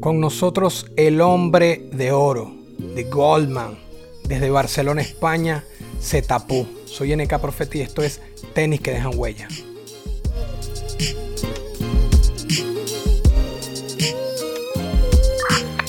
[0.00, 3.78] Con nosotros el hombre de oro, de Goldman,
[4.24, 5.64] desde Barcelona, España,
[6.00, 6.66] se tapó.
[6.84, 8.20] Soy NK Profeti y esto es
[8.54, 9.48] Tenis que dejan huella.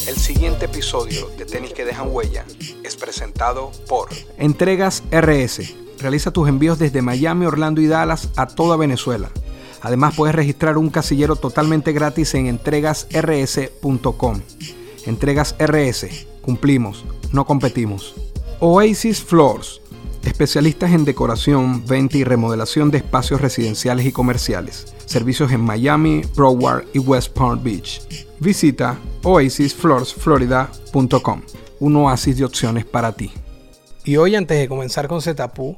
[0.07, 2.45] El siguiente episodio de Tenis que dejan huella
[2.83, 5.73] es presentado por Entregas RS.
[5.99, 9.29] Realiza tus envíos desde Miami, Orlando y Dallas a toda Venezuela.
[9.83, 14.39] Además puedes registrar un casillero totalmente gratis en entregasrs.com.
[15.05, 16.25] Entregas RS.
[16.41, 18.15] Cumplimos, no competimos.
[18.61, 19.81] Oasis Floors.
[20.23, 24.95] Especialistas en decoración, venta y remodelación de espacios residenciales y comerciales.
[25.05, 27.99] Servicios en Miami, Broward y West Palm Beach.
[28.39, 31.41] Visita oasisfloorsflorida.com.
[31.81, 33.33] Un oasis de opciones para ti.
[34.05, 35.77] Y hoy antes de comenzar con Zetapu,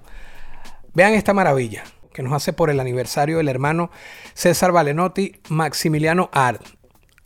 [0.93, 1.85] vean esta maravilla
[2.15, 3.91] que nos hace por el aniversario del hermano
[4.33, 6.61] César Valenotti, Maximiliano Art.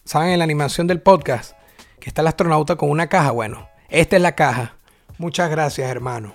[0.04, 1.54] ¿Saben en la animación del podcast
[2.00, 3.30] que está el astronauta con una caja?
[3.30, 4.73] Bueno, esta es la caja.
[5.20, 6.34] Muchas gracias, hermano.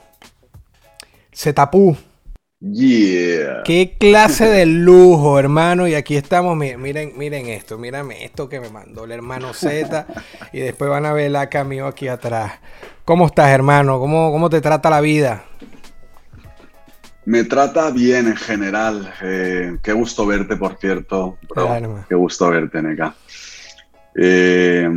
[1.35, 1.97] Zetapu.
[2.61, 3.63] Yeah.
[3.65, 5.89] Qué clase de lujo, hermano.
[5.89, 6.57] Y aquí estamos.
[6.57, 7.77] mi- Miren, miren esto.
[7.77, 10.07] Mírame esto que me mandó el hermano Z.
[10.53, 12.53] y después van a ver la cameo aquí atrás.
[13.05, 13.99] ¿Cómo estás, hermano?
[13.99, 15.45] ¿Cómo, cómo te trata la vida?
[17.27, 19.13] Me trata bien en general.
[19.23, 21.39] Eh, qué gusto verte, por cierto.
[21.49, 21.67] bro.
[21.67, 22.05] Claro.
[22.09, 23.15] Qué gusto verte, Neka.
[24.15, 24.89] Eh,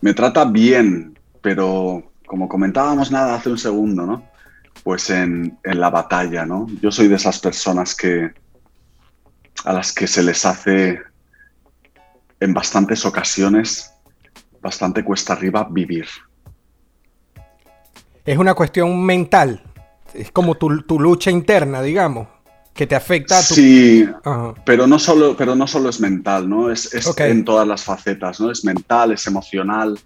[0.00, 4.28] me trata bien, pero como comentábamos nada hace un segundo, ¿no?
[4.82, 6.66] Pues en, en la batalla, ¿no?
[6.80, 8.30] Yo soy de esas personas que
[9.64, 11.00] a las que se les hace
[12.40, 13.92] en bastantes ocasiones
[14.60, 16.06] bastante cuesta arriba vivir.
[18.24, 19.62] Es una cuestión mental.
[20.16, 22.28] Es como tu, tu lucha interna, digamos,
[22.74, 23.54] que te afecta a tu...
[23.54, 24.54] Sí, Ajá.
[24.64, 26.70] Pero no solo, pero no solo es mental, ¿no?
[26.70, 28.50] Es, es en todas las facetas, ¿no?
[28.50, 29.98] Es mental, es emocional,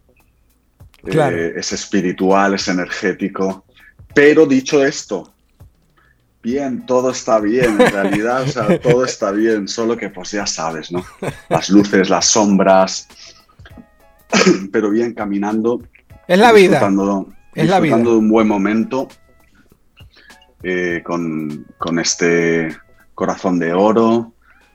[1.04, 1.36] Claro.
[1.36, 3.64] eh, es espiritual, es energético.
[4.14, 5.32] Pero dicho esto,
[6.42, 10.46] bien, todo está bien, en realidad, o sea, todo está bien, solo que pues ya
[10.46, 11.04] sabes, ¿no?
[11.48, 13.08] Las luces, las sombras,
[14.72, 15.82] pero bien caminando.
[16.28, 16.72] Es la vida.
[16.78, 17.96] Disfrutando, Es la vida.
[17.96, 19.08] de un buen momento
[20.62, 22.68] eh, con, con este
[23.14, 24.32] corazón de oro,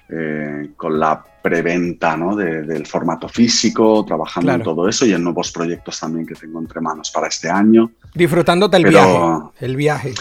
[0.09, 2.35] eh, con la preventa ¿no?
[2.35, 6.59] de- del formato físico, trabajando en todo eso y en nuevos proyectos también que tengo
[6.59, 7.91] entre manos para este año.
[8.13, 9.65] Disfrutándote el Pero- viaje.
[9.65, 10.13] El viaje.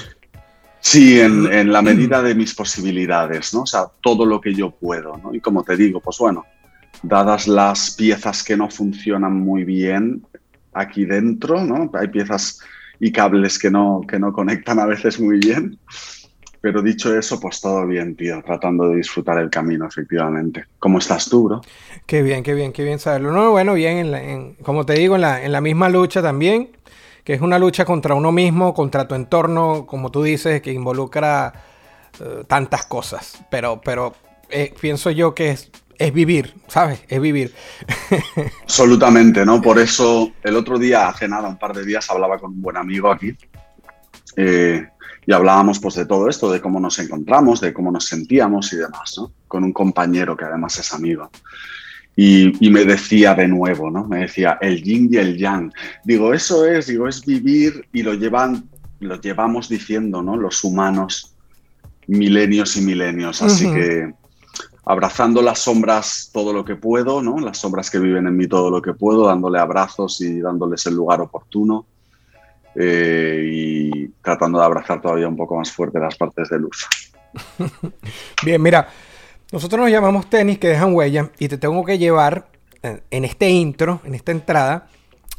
[0.81, 3.63] Sí, en, en la medida de mis posibilidades, ¿no?
[3.63, 5.35] O sea, todo lo que yo puedo, ¿no?
[5.35, 6.45] Y como te digo, pues bueno,
[7.03, 10.23] dadas las piezas que no funcionan muy bien
[10.75, 11.91] aquí dentro, ¿no?
[11.99, 12.61] Hay piezas
[13.07, 15.79] y cables que no, que no conectan a veces muy bien.
[16.63, 20.65] Pero dicho eso, pues todo bien, tío, tratando de disfrutar el camino, efectivamente.
[20.79, 21.61] ¿Cómo estás tú, bro?
[22.07, 23.33] Qué bien, qué bien, qué bien saberlo.
[23.33, 26.71] No, bueno, bien, en la- como te digo, en la, en la misma lucha también,
[27.23, 31.53] que es una lucha contra uno mismo, contra tu entorno, como tú dices, que involucra
[32.21, 33.45] eh, tantas cosas.
[33.51, 34.15] Pero, pero
[34.49, 37.01] eh, pienso yo que es, es vivir, ¿sabes?
[37.09, 37.53] Es vivir.
[38.63, 39.61] Absolutamente, ¿no?
[39.61, 42.77] Por eso el otro día, hace nada, un par de días, hablaba con un buen
[42.77, 43.37] amigo aquí
[44.37, 44.87] eh,
[45.27, 48.77] y hablábamos pues de todo esto, de cómo nos encontramos, de cómo nos sentíamos y
[48.77, 49.33] demás, ¿no?
[49.49, 51.31] Con un compañero que además es amigo.
[52.17, 54.05] Y, y me decía de nuevo, ¿no?
[54.07, 55.73] Me decía el yin y el yang.
[56.05, 58.69] Digo, eso es, digo, es vivir y lo llevan,
[59.01, 60.37] lo llevamos diciendo, ¿no?
[60.37, 61.35] Los humanos
[62.07, 63.43] milenios y milenios.
[63.43, 64.13] Así que
[64.87, 67.39] abrazando las sombras todo lo que puedo, ¿no?
[67.39, 70.95] Las sombras que viven en mí todo lo que puedo, dándole abrazos y dándoles el
[70.95, 71.87] lugar oportuno.
[72.77, 76.89] eh, y tratando de abrazar todavía un poco más fuerte las partes de luz.
[78.45, 78.89] Bien, mira,
[79.53, 82.49] nosotros nos llamamos tenis que dejan huella y te tengo que llevar
[82.83, 84.89] eh, en este intro, en esta entrada,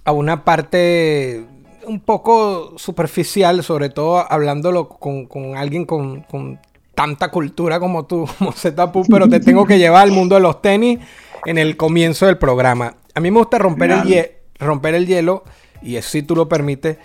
[0.05, 1.45] a una parte
[1.85, 6.59] un poco superficial, sobre todo hablándolo con, con alguien con, con
[6.95, 10.61] tanta cultura como tú, como Zetapu, pero te tengo que llevar al mundo de los
[10.61, 10.99] tenis
[11.45, 12.95] en el comienzo del programa.
[13.13, 14.25] A mí me gusta romper, el, Genial.
[14.25, 14.31] hie-
[14.65, 15.43] romper el hielo,
[15.81, 16.97] y si tú lo permites,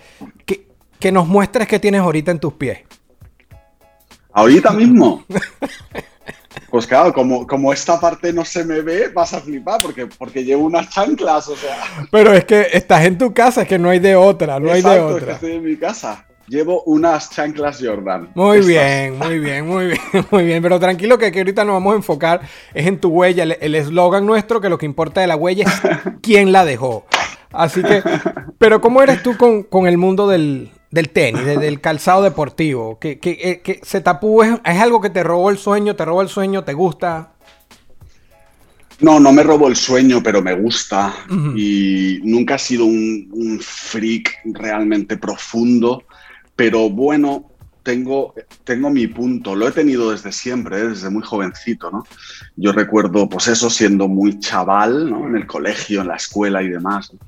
[0.45, 0.67] que,
[0.99, 2.79] que nos muestres qué tienes ahorita en tus pies.
[4.33, 5.23] Ahorita mismo.
[6.69, 10.43] Pues claro, como, como esta parte no se me ve, vas a flipar porque, porque
[10.45, 11.77] llevo unas chanclas, o sea.
[12.09, 14.81] Pero es que estás en tu casa, es que no hay de otra, no hay
[14.81, 15.33] de Exacto, es que otra.
[15.35, 16.25] estoy en mi casa.
[16.51, 18.29] Llevo unas chanclas Jordan.
[18.35, 18.67] Muy Estas.
[18.67, 19.99] bien, muy bien, muy bien,
[20.31, 20.61] muy bien.
[20.61, 22.41] Pero tranquilo que aquí ahorita nos vamos a enfocar
[22.73, 23.43] es en tu huella.
[23.43, 27.05] El- eslogan nuestro que lo que importa de la huella es quién la dejó.
[27.53, 28.03] Así que,
[28.57, 32.99] pero ¿cómo eres tú con, con el mundo del, del tenis, de- del calzado deportivo?
[32.99, 36.03] ¿Que, que, eh, que se tapó es, es algo que te robó el sueño, te
[36.03, 37.31] robó el sueño, te gusta?
[38.99, 41.13] No, no me robo el sueño, pero me gusta.
[41.55, 46.03] Y nunca he sido un, un freak realmente profundo.
[46.61, 47.49] Pero bueno,
[47.81, 49.55] tengo, tengo mi punto.
[49.55, 50.87] Lo he tenido desde siempre, ¿eh?
[50.89, 52.03] desde muy jovencito, ¿no?
[52.55, 55.27] Yo recuerdo, pues eso, siendo muy chaval, ¿no?
[55.27, 57.11] En el colegio, en la escuela y demás.
[57.13, 57.19] ¿no?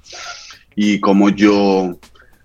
[0.75, 1.97] Y como yo,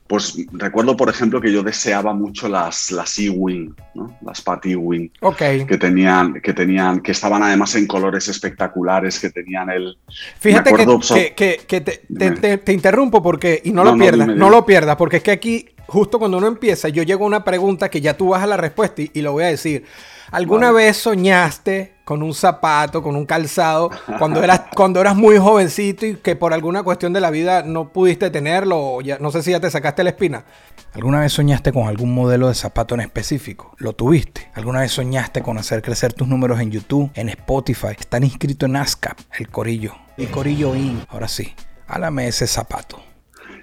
[0.07, 4.17] pues recuerdo, por ejemplo, que yo deseaba mucho las, las E-Wing, ¿no?
[4.25, 5.37] Las Pat E-Wing Ok.
[5.69, 9.99] que tenían, que tenían, que estaban además en colores espectaculares, que tenían el.
[10.41, 12.37] Fíjate que, so- que- que- que te, te- Dime.
[12.37, 15.33] te- te interrumpo porque, y no, No, lo pierdas, no lo pierdas, porque es que
[15.33, 18.47] aquí, justo cuando uno empieza, yo llego a una pregunta que ya tú vas a
[18.47, 19.85] la respuesta y, y lo voy a decir.
[20.31, 20.85] ¿Alguna Vale.
[20.85, 26.17] vez soñaste con un zapato, con un calzado, cuando eras, cuando eras muy jovencito y
[26.17, 28.79] que por alguna cuestión de la vida no pudiste tenerlo?
[28.79, 30.45] O ya, no sé si ya te sacaste la espina.
[30.93, 33.75] ¿Alguna vez soñaste con algún modelo de zapato en específico?
[33.79, 34.51] ¿Lo tuviste?
[34.55, 37.97] ¿Alguna vez soñaste con hacer crecer tus números en YouTube, en Spotify?
[37.99, 39.95] Están inscritos en ASCAP, el Corillo.
[40.19, 41.03] El Corillo IN.
[41.09, 41.55] Ahora sí,
[41.87, 43.08] háblame ese zapato.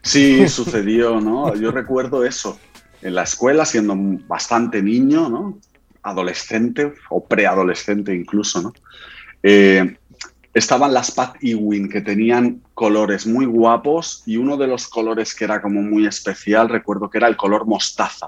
[0.06, 1.56] Sí, sucedió, ¿no?
[1.56, 2.60] Yo recuerdo eso.
[3.02, 3.96] En la escuela, siendo
[4.28, 5.58] bastante niño, ¿no?
[6.04, 8.74] Adolescente o preadolescente incluso, ¿no?
[9.42, 9.98] Eh,
[10.54, 15.46] estaban las Pat Ewing que tenían colores muy guapos y uno de los colores que
[15.46, 18.28] era como muy especial, recuerdo que era el color mostaza.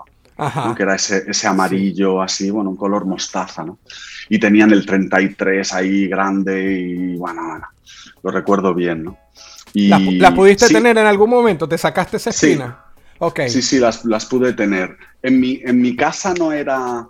[0.76, 3.80] Que era ese, ese amarillo así, bueno, un color mostaza, ¿no?
[4.30, 7.68] Y tenían el 33 ahí grande y bueno, bueno,
[8.24, 9.18] lo recuerdo bien, ¿no?
[9.88, 11.68] ¿Las, las pudiste sí, tener en algún momento?
[11.68, 12.48] ¿Te sacaste esa Sí.
[12.48, 12.84] espina?
[13.20, 13.42] Ok.
[13.48, 14.98] Sí, sí, las, las pude tener.
[15.22, 17.08] En mi, en mi casa no era,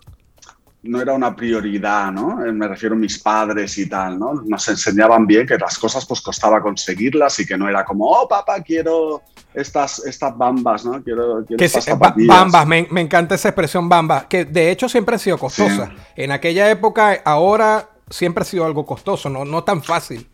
[0.84, 2.46] no era una prioridad, ¿no?
[2.46, 4.34] Eh, Me refiero a mis padres y tal, ¿no?
[4.46, 8.28] Nos enseñaban bien que las cosas pues costaba conseguirlas y que no era como, oh,
[8.28, 9.22] papá, quiero
[9.54, 11.04] estas, estas bambas, ¿no?
[11.04, 12.36] Quiero, quiero Que estas zapatillas".
[12.36, 15.88] bambas, me, me encanta esa expresión bamba, que de hecho siempre ha sido costosa.
[15.88, 15.94] Sí.
[16.24, 20.30] En aquella época, ahora siempre ha sido algo costoso, no, no tan fácil.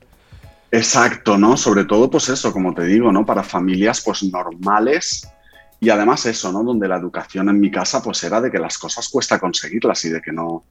[0.73, 1.55] Exacto, ¿no?
[1.55, 3.23] Sobre todo, pues eso, como te digo, ¿no?
[3.23, 5.29] Para familias, pues normales.
[5.79, 6.63] Y además eso, ¿no?
[6.63, 10.09] Donde la educación en mi casa, pues era de que las cosas cuesta conseguirlas y
[10.09, 10.63] de que no,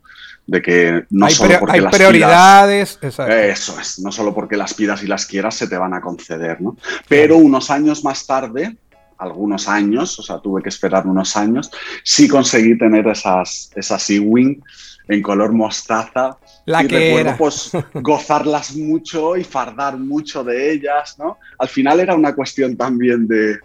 [0.45, 2.99] de que no hay solo porque hay las prioridades.
[3.01, 3.33] exacto.
[3.33, 6.01] pidas, eso es, no solo porque las pidas y las quieras se te van a
[6.01, 6.77] conceder, ¿no?
[7.07, 8.77] Pero unos años más tarde,
[9.19, 11.71] algunos años, o sea, tuve que esperar unos años,
[12.03, 14.61] sí conseguí tener esas, esas E-Wing
[15.07, 17.37] en color mostaza La y que recuerdo era.
[17.37, 21.39] pues gozarlas mucho y fardar mucho de ellas, ¿no?
[21.59, 23.59] Al final era una cuestión también de,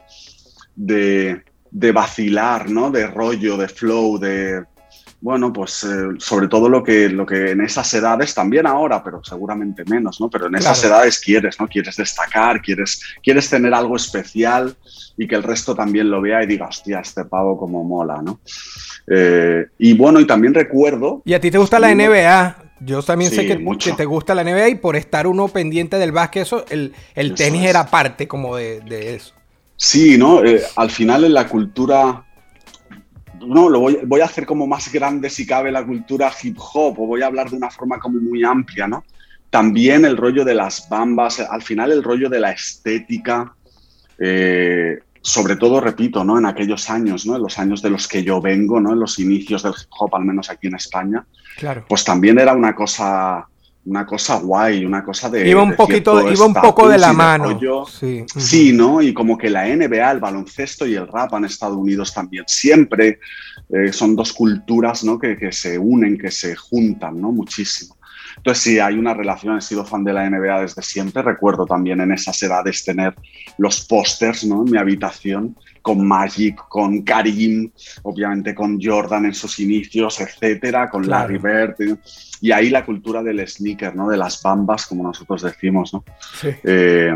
[0.76, 2.90] de, de vacilar, ¿no?
[2.92, 4.64] De rollo, de flow, de...
[5.20, 9.20] Bueno, pues eh, sobre todo lo que, lo que en esas edades, también ahora, pero
[9.24, 10.30] seguramente menos, ¿no?
[10.30, 10.96] Pero en esas Claro.
[10.96, 11.68] edades quieres, ¿no?
[11.68, 14.76] Quieres destacar, quieres, quieres tener algo especial
[15.18, 18.40] y que el resto también lo vea y diga, hostia, este pavo como mola, ¿no?
[19.08, 22.67] Eh, y bueno, y también recuerdo Y a ti te gusta la NBA.
[22.80, 23.90] Yo también sé que, mucho.
[23.92, 27.28] que te gusta la NBA y por estar uno pendiente del básquet, eso, el, el
[27.28, 27.70] Eso tenis es.
[27.70, 29.34] era parte como de, de eso.
[29.76, 30.44] Sí, ¿no?
[30.44, 32.24] Eh, al final en la cultura,
[33.42, 37.00] no, lo voy, voy a hacer como más grande si cabe la cultura hip hop,
[37.00, 39.04] o voy a hablar de una forma como muy amplia, ¿no?
[39.50, 43.54] También el rollo de las bambas, al final el rollo de la estética,
[44.20, 46.38] eh, sobre todo, repito, ¿no?
[46.38, 47.36] En aquellos años, ¿no?
[47.36, 48.94] En los años de los que yo vengo, ¿no?
[48.94, 51.26] En los inicios del hip hop, al menos aquí en España,
[51.58, 51.84] Claro.
[51.90, 53.46] pues también era una cosa,
[53.84, 55.46] una cosa guay, una cosa de...
[55.50, 57.60] iba un de poquito, iba un poco de la mano.
[57.88, 58.24] Sí.
[58.38, 59.02] Sí, ¿no?
[59.02, 63.20] Y como que la NBA, el baloncesto y el rap han estado unidos también siempre.
[63.70, 65.20] Eh, son dos culturas, ¿no?
[65.20, 67.34] Que, que se unen, que se juntan, ¿no?
[67.34, 67.97] Muchísimo.
[68.38, 69.58] Entonces, sí, hay una relación.
[69.58, 71.22] He sido fan de la NBA desde siempre.
[71.22, 73.14] Recuerdo también en esas edades tener
[73.58, 74.64] los pósters, ¿no?
[74.66, 77.72] En mi habitación con Magic, con Karim,
[78.04, 81.34] obviamente con Jordan en sus inicios, etcétera, con Claro.
[81.34, 81.38] Larry
[81.78, 81.98] Bird.
[82.42, 84.10] Y ahí la cultura del sneaker, ¿no?
[84.10, 86.04] De las bambas, como nosotros decimos, ¿no?
[86.42, 86.50] Sí.
[86.64, 87.14] eh,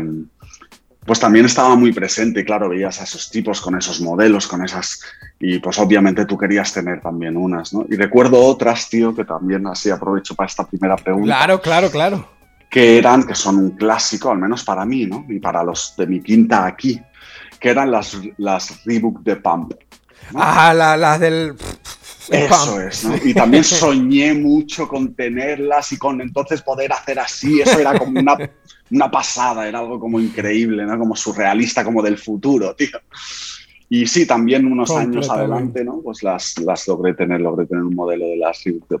[1.04, 4.64] pues también estaba muy presente, y claro, veías a esos tipos con esos modelos, con
[4.64, 5.00] esas...
[5.40, 7.84] Y pues obviamente tú querías tener también unas, ¿no?
[7.90, 12.28] Y recuerdo otras, tío, que también así aprovecho para esta primera pregunta, Claro, claro, claro.
[12.70, 15.26] que eran, que son un clásico, al menos para mí, ¿no?
[15.28, 17.02] Y para los de mi quinta aquí,
[17.58, 19.72] que eran las, las Reebok de Pump.
[20.32, 20.38] ¿no?
[20.40, 21.54] Ah, la- las del.
[22.28, 23.16] Eso es, ¿no?
[23.24, 27.60] Y también soñé mucho con tenerlas y con entonces poder hacer así.
[27.60, 28.36] Eso era como una,
[28.92, 30.98] una pasada, era algo como increíble, ¿no?
[30.98, 32.98] Como surrealista, como del futuro, tío.
[33.94, 36.00] Y sí, también unos años adelante, ¿no?
[36.02, 38.98] Pues las, las logré tener, logré tener un modelo de las Reebok de.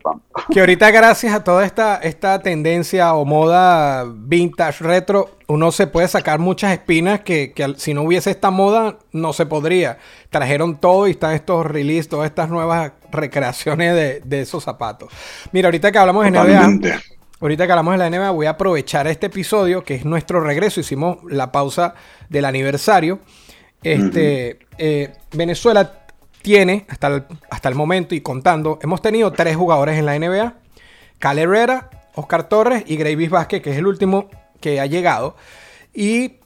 [0.52, 6.08] Que ahorita gracias a toda esta, esta tendencia o moda vintage retro, uno se puede
[6.08, 9.96] sacar muchas espinas que, que si no hubiese esta moda no se podría.
[10.28, 15.10] Trajeron todo y están estos releases, todas estas nuevas recreaciones de, de esos zapatos.
[15.52, 17.00] Mira, ahorita que hablamos de NBA,
[17.42, 20.80] ahorita que hablamos de la NBA, voy a aprovechar este episodio que es nuestro regreso.
[20.80, 21.94] Hicimos la pausa
[22.28, 23.18] del aniversario.
[23.82, 26.06] Este, eh, Venezuela
[26.40, 30.54] tiene, hasta el, hasta el momento y contando, hemos tenido tres jugadores en la NBA.
[31.18, 34.30] Cal Herrera, Oscar Torres y Gravis Vázquez, que es el último
[34.60, 35.36] que ha llegado.
[35.92, 36.36] Y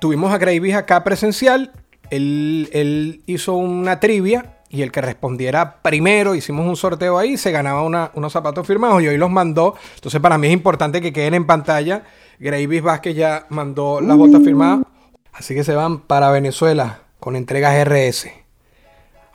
[0.00, 1.72] tuvimos a Gravis acá presencial.
[2.10, 7.82] Él, hizo una trivia y el que respondiera primero, hicimos un sorteo ahí, se ganaba
[7.82, 9.76] unos zapatos firmados y hoy los mandó.
[9.94, 12.02] Entonces para mí es importante que queden en pantalla.
[12.40, 14.84] Gravis Vázquez ya mandó las botas firmadas.
[15.32, 18.30] Así que se van para Venezuela con entregas RS.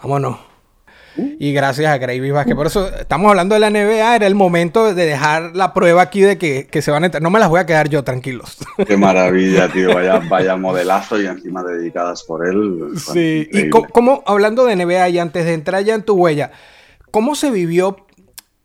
[0.02, 0.49] Vámonos.
[1.42, 2.54] Y gracias a Gravy Vázquez.
[2.54, 4.18] Por eso estamos hablando de la NBA.
[4.18, 7.24] Era el momento de dejar la prueba aquí de que, se van a entrar.
[7.24, 8.58] No me las voy a quedar yo, tranquilos.
[8.86, 9.96] Qué maravilla, tío.
[9.96, 12.90] Vaya, vaya modelazo y encima dedicadas por él.
[12.98, 13.48] Sí.
[13.54, 16.52] Y cómo, hablando de NBA y antes de entrar ya en tu huella,
[17.10, 18.06] ¿cómo se vivió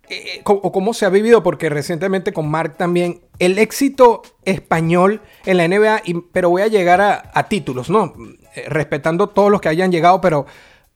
[0.09, 5.59] eh, o cómo se ha vivido, porque recientemente con Mark también, el éxito español en
[5.59, 6.02] la NBA,
[6.33, 8.14] pero voy a llegar a, títulos, ¿no?
[8.57, 10.47] Eh, respetando todos los que hayan llegado, pero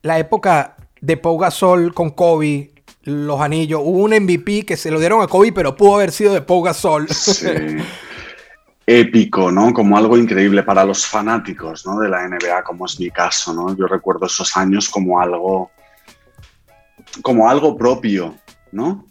[0.03, 2.71] la época de Pau Gasol con Kobe,
[3.03, 6.33] los anillos, hubo un MVP que se lo dieron a Kobe, pero pudo haber sido
[6.35, 7.09] de Pau Gasol.
[7.09, 7.47] Sí.
[8.87, 9.75] Épico, ¿no?
[9.75, 12.01] Como algo increíble para los fanáticos, ¿no?
[12.01, 13.77] De la NBA, como es mi caso, ¿no?
[13.77, 15.71] Yo recuerdo esos años como algo,
[17.21, 18.35] como algo propio,
[18.73, 19.07] ¿no?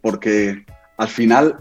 [0.00, 0.64] Porque
[0.96, 1.58] al final,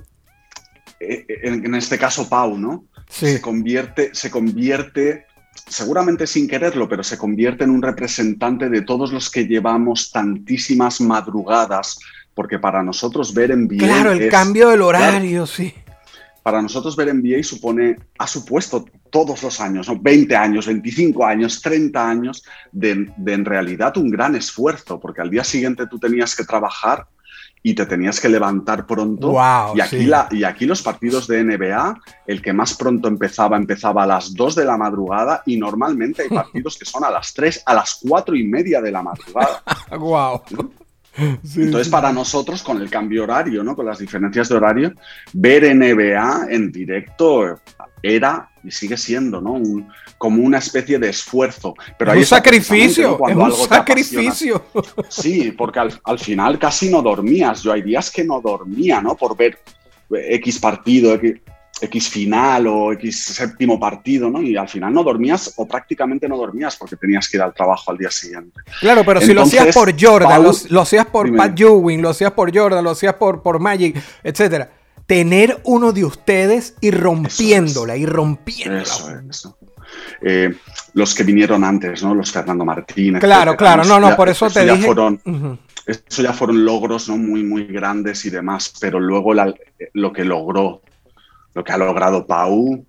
[1.01, 2.85] eh, en este caso Pau, ¿no?
[3.09, 5.26] Se convierte, se convierte,
[5.67, 11.01] seguramente sin quererlo, pero se convierte en un representante de todos los que llevamos tantísimas
[11.01, 11.99] madrugadas,
[12.33, 13.77] porque para nosotros ver en NBA...
[13.77, 15.73] Claro, el cambio del horario, sí.
[16.43, 19.99] Para nosotros ver NBA supone, ha supuesto todos los años, ¿no?
[19.99, 25.29] 20 años, 25 años, 30 años de, de en realidad un gran esfuerzo, porque al
[25.29, 27.07] día siguiente tú tenías que trabajar
[27.63, 29.33] y te tenías que levantar pronto.
[29.75, 34.03] y, aquí la, y aquí los partidos de NBA, el que más pronto empezaba, empezaba
[34.03, 37.63] a las 2 de la madrugada y normalmente hay partidos que son a las 3,
[37.65, 39.63] a las 4 y media de la madrugada.
[39.97, 40.41] wow.
[41.17, 43.75] Entonces, para nosotros, con el cambio horario, ¿no?
[43.75, 44.93] con las diferencias de horario,
[45.33, 47.59] ver NBA en directo
[48.03, 49.53] era y sigue siendo ¿no?
[49.53, 51.73] Un, como una especie de esfuerzo.
[51.97, 54.65] Pero es un sacrificio, es un sacrificio.
[55.09, 57.63] Sí, porque al, final casi no dormías.
[57.63, 59.15] Yo hay días que no dormía, ¿no?
[59.15, 59.59] Por ver
[60.11, 61.17] X partido,
[61.81, 64.41] X, final o X séptimo partido, ¿no?
[64.41, 67.91] Y al final no dormías o prácticamente no dormías porque tenías que ir al trabajo
[67.91, 68.59] al día siguiente.
[68.79, 72.55] Claro, pero si lo hacías por Jordan, lo, hacías por Pat Ewing, lo hacías por
[72.55, 74.76] Jordan, lo hacías por, por Magic, etcétera
[75.07, 79.23] tener uno de ustedes y rompiéndola, y rompiéndola.
[79.29, 79.57] Eso,
[80.21, 80.53] eh,
[80.93, 82.13] los que vinieron antes, ¿no?
[82.13, 83.21] Los Fernando Martínez.
[83.21, 84.85] Claro, claro, no, no, por eso, te dije.
[84.85, 85.19] Fueron,
[85.85, 87.17] Eso ya fueron logros, ¿no?
[87.17, 90.81] Muy, muy grandes y demás, pero luego lo que logró,
[91.53, 92.85] lo que ha logrado Pau,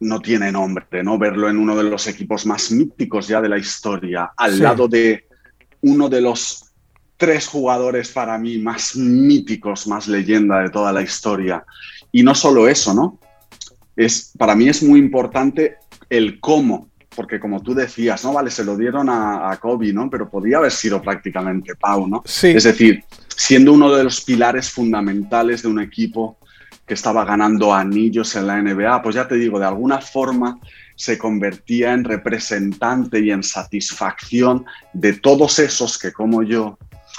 [0.00, 1.16] no tiene nombre, ¿no?
[1.16, 5.26] Verlo en uno de los equipos más míticos ya de la historia, al lado de
[5.80, 6.71] uno de los
[7.22, 11.64] tres jugadores para mí más míticos, más leyenda de toda la historia.
[12.10, 13.20] Y no solo eso, ¿no?
[13.94, 15.76] Es, para mí es muy importante
[16.10, 18.32] el cómo, porque como tú decías, ¿no?
[18.32, 20.10] Vale, se lo dieron a, Kobe, ¿no?
[20.10, 22.24] Pero podía haber sido prácticamente Pau, ¿no?
[22.24, 22.48] Sí.
[22.48, 26.38] Es decir, siendo uno de los pilares fundamentales de un equipo
[26.84, 30.58] que estaba ganando anillos en la NBA, pues ya te digo, de alguna forma
[30.96, 36.78] se convertía en representante y en satisfacción de todos esos que como yo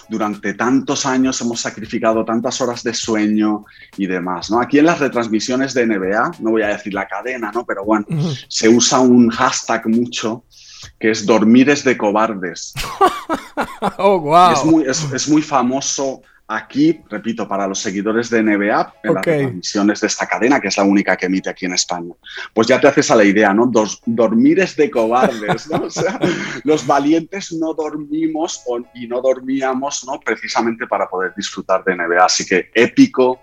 [0.10, 3.65] durante tantos años hemos sacrificado tantas horas de sueño
[3.98, 4.62] y demás, ¿no?
[4.62, 7.65] Aquí en las retransmisiones de NBA, no voy a decir la cadena, ¿no?
[7.65, 8.05] Pero bueno,
[8.48, 10.43] se usa un hashtag mucho
[11.00, 12.74] que es dormir es de cobardes.
[13.98, 14.51] oh, wow.
[14.51, 16.22] Es muy, es muy famoso
[16.55, 20.77] Aquí, repito, para los seguidores de NBA, en las transmisiones de esta cadena, que es
[20.77, 22.13] la única que emite aquí en España,
[22.53, 23.65] pues ya te haces a la idea, ¿no?
[23.65, 25.77] Dos, dormir es de cobardes, ¿no?
[25.86, 26.19] O sea,
[26.63, 30.19] los valientes no dormimos y no dormíamos, ¿no?
[30.19, 32.24] Precisamente para poder disfrutar de NBA.
[32.24, 33.41] Así que épico,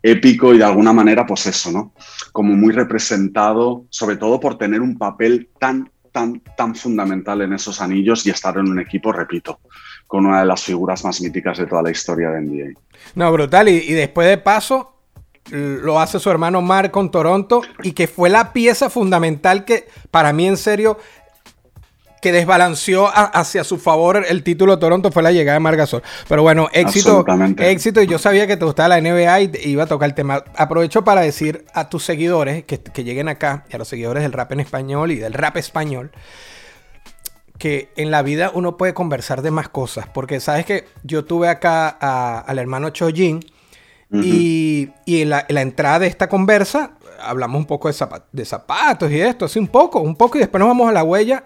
[0.00, 1.94] épico y de alguna manera, pues eso, ¿no?
[2.30, 7.80] Como muy representado, sobre todo por tener un papel tan, tan, tan fundamental en esos
[7.80, 9.58] anillos y estar en un equipo, repito,
[10.06, 12.80] con una de las figuras más míticas de toda la historia de NBA.
[13.14, 13.68] No, brutal.
[13.68, 14.96] Y, y después de paso,
[15.50, 20.32] lo hace su hermano Mark con Toronto y que fue la pieza fundamental que para
[20.32, 20.98] mí en serio
[22.20, 26.02] que desbalanceó hacia su favor el título de Toronto fue la llegada de Marc Gasol.
[26.28, 27.24] Pero bueno, éxito,
[27.58, 28.02] éxito.
[28.02, 30.42] Y yo sabía que te gustaba la NBA y iba a tocar el tema.
[30.56, 34.32] Aprovecho para decir a tus seguidores que, que lleguen acá y a los seguidores del
[34.32, 36.10] rap en español y del rap español
[37.58, 40.06] que en la vida uno puede conversar de más cosas.
[40.12, 41.88] Porque sabes que yo tuve acá
[42.38, 43.40] al hermano Chojin
[44.12, 49.46] y, en, la, entrada de esta conversa hablamos un poco de, de zapatos y esto,
[49.46, 51.42] así un poco, un poco, y después nos vamos a la huella.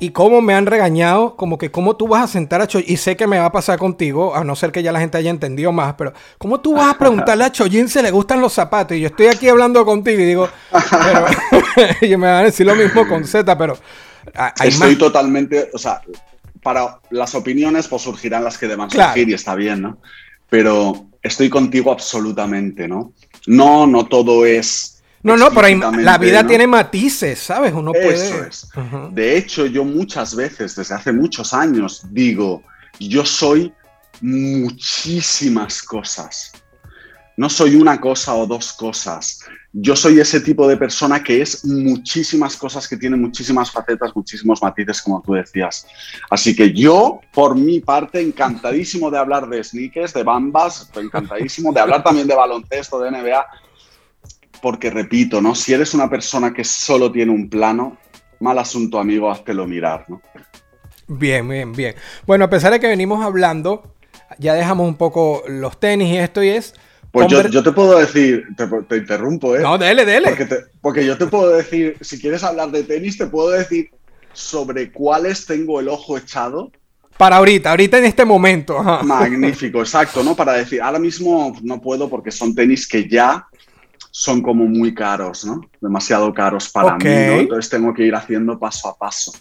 [0.00, 2.96] Y cómo me han regañado, como que cómo tú vas a sentar a Chojin, y
[2.96, 5.30] sé que me va a pasar contigo, a no ser que ya la gente haya
[5.30, 8.96] entendido más, pero cómo tú vas a preguntarle a Chojin si le gustan los zapatos,
[8.96, 10.48] y yo estoy aquí hablando contigo y digo,
[10.90, 11.26] pero,
[12.00, 13.78] y me van a decir lo mismo con Z, pero...
[14.62, 16.00] Estoy totalmente, o sea,
[16.62, 19.98] para las opiniones pues surgirán las que deban surgir y está bien, ¿no?
[20.48, 23.12] Pero estoy contigo absolutamente, ¿no?
[23.46, 25.02] No, no todo es.
[25.22, 27.72] No, no, pero la vida tiene matices, ¿sabes?
[27.72, 28.14] Uno puede.
[28.14, 28.68] Eso es.
[29.12, 32.62] De hecho, yo muchas veces, desde hace muchos años, digo,
[32.98, 33.72] yo soy
[34.20, 36.52] muchísimas cosas.
[37.36, 39.40] No soy una cosa o dos cosas
[39.76, 44.62] yo soy ese tipo de persona que es muchísimas cosas, que tiene muchísimas facetas, muchísimos
[44.62, 45.84] matices, como tú decías.
[46.30, 51.80] Así que yo, por mi parte, encantadísimo de hablar de sneakers, de bambas, encantadísimo de
[51.80, 53.44] hablar también de baloncesto, de NBA,
[54.62, 55.56] porque repito, ¿no?
[55.56, 57.98] Si eres una persona que solo tiene un plano,
[58.38, 60.22] mal asunto, amigo, háztelo mirar, ¿no?
[61.08, 61.96] Bien, bien, bien.
[62.28, 63.92] Bueno, a pesar de que venimos hablando,
[64.38, 66.74] ya dejamos un poco los tenis y esto y es
[67.14, 68.44] pues yo, te puedo decir,
[68.88, 69.60] te, interrumpo, ¿eh?
[69.60, 70.30] No, dele, dele.
[70.30, 73.90] Porque, porque, yo te puedo decir, si quieres hablar de tenis, te puedo decir
[74.32, 76.72] sobre cuáles tengo el ojo echado.
[77.16, 78.82] Para ahorita, ahorita en este momento.
[79.04, 80.34] Magnífico, exacto, ¿no?
[80.34, 83.46] Para decir, ahora mismo no puedo porque son tenis que ya
[84.10, 85.60] son como muy caros, ¿no?
[85.80, 87.10] Demasiado caros para mí, ¿no?
[87.10, 89.32] Entonces tengo que ir haciendo paso a paso.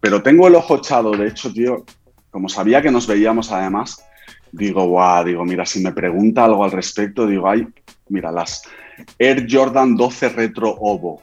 [0.00, 1.84] Pero tengo el ojo echado, de hecho, tío,
[2.30, 4.02] como sabía que nos veíamos además,
[4.52, 7.66] digo, guau, digo, mira, si me pregunta algo al respecto, digo, ay,
[8.08, 8.62] mira, las
[9.18, 11.22] Air Jordan 12 Retro Ovo.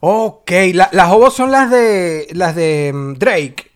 [0.00, 3.70] Ok, las Ovo son las de las de mm, Drake.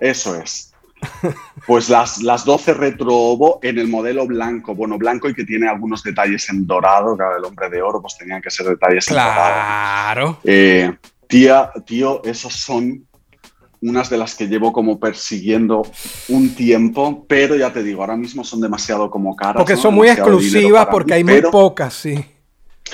[0.00, 0.72] Eso es.
[1.66, 5.66] Pues las, las 12 Retro Ovo en el modelo blanco, bueno, blanco y que tiene
[5.66, 9.14] algunos detalles en dorado, claro, el hombre de oro, pues tenían que ser detalles en
[9.14, 9.34] dorado.
[9.34, 10.38] Claro.
[10.44, 10.92] Eh,
[11.26, 13.06] tía, tío, esos son
[13.84, 15.86] unas de las que llevo como persiguiendo
[16.28, 19.60] un tiempo, pero ya te digo, ahora mismo son demasiado como caras.
[19.60, 22.24] Porque son muy exclusivas, porque hay muy pocas, sí.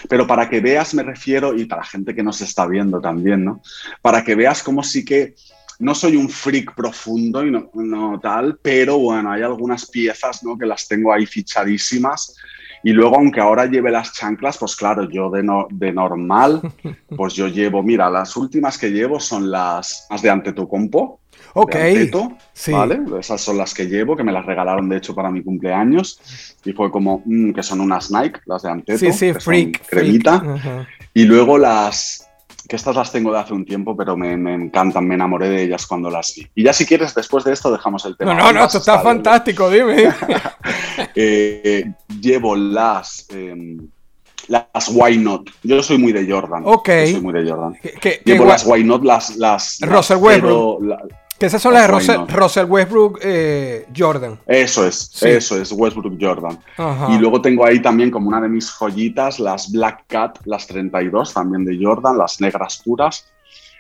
[0.09, 3.63] Pero para que veas, me refiero, y para gente que nos está viendo también, ¿no?
[4.03, 5.35] Para que veas cómo sí que
[5.79, 10.59] no soy un freak profundo y no, no tal, pero bueno, hay algunas piezas, ¿no?
[10.59, 12.35] Que las tengo ahí fichadísimas
[12.83, 16.61] y luego, aunque ahora lleve las chanclas, pues claro, yo de, no, de normal,
[17.17, 21.21] pues yo llevo, mira, las últimas que llevo son las, las de Antetokounmpo.
[21.55, 21.75] Ok.
[22.53, 22.73] sí.
[22.73, 23.01] ¿Vale?
[23.19, 26.21] Esas son las que llevo, que me las regalaron de hecho para mi cumpleaños.
[26.65, 28.99] Y fue como, mm, que son unas Nike, las de Anteto.
[28.99, 29.85] Sí, sí, freak.
[29.89, 30.87] Cremita.
[31.13, 32.30] Y luego las,
[32.71, 35.89] que estas las tengo de hace un tiempo, pero me, encantan, me enamoré de ellas
[35.89, 36.47] cuando las vi.
[36.55, 38.33] Y ya si quieres, después de esto dejamos el tema.
[38.33, 40.15] No, no, no, esto está, fantástico, dime.
[41.17, 43.27] Eh, llevo las...
[43.31, 43.89] Em,
[44.47, 45.51] las Why Not.
[45.65, 46.63] Yo soy muy de Jordan.
[46.65, 46.89] Ok.
[46.89, 47.77] Yo soy muy de Jordan.
[48.25, 49.37] Llevo las Why Not, las...
[49.37, 50.81] las Russell Westbrook.
[51.41, 54.39] Que esas son las, de Russell, Westbrook eh, Jordan.
[54.47, 56.59] Eso es, eso es, Westbrook Jordan.
[57.09, 61.33] Y luego tengo ahí también como una de mis joyitas, las Black Cat, las 32,
[61.33, 63.25] también de Jordan, las negras puras.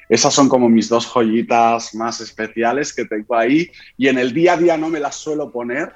[0.08, 3.70] Esas son como mis dos joyitas más especiales que tengo ahí.
[3.98, 5.92] Y en el día a día no me las suelo poner,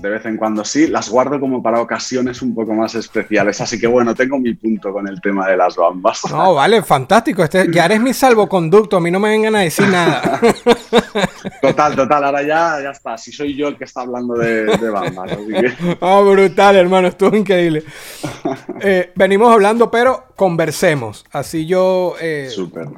[0.00, 3.60] de vez en cuando sí, las guardo como para ocasiones un poco más especiales.
[3.60, 6.22] Así que bueno, tengo mi punto con el tema de las bambas.
[6.30, 7.42] No, vale, fantástico.
[7.42, 10.40] Este, ya eres mi salvoconducto, a mí no me vengan a decir nada.
[11.60, 13.16] Total, total, ahora ya, ya está.
[13.16, 15.30] Si soy yo el que está hablando de, bambas.
[16.00, 17.84] Oh, brutal, hermano, estuvo increíble.
[18.82, 21.24] Eh, venimos hablando, pero conversemos.
[21.32, 22.50] Así yo eh,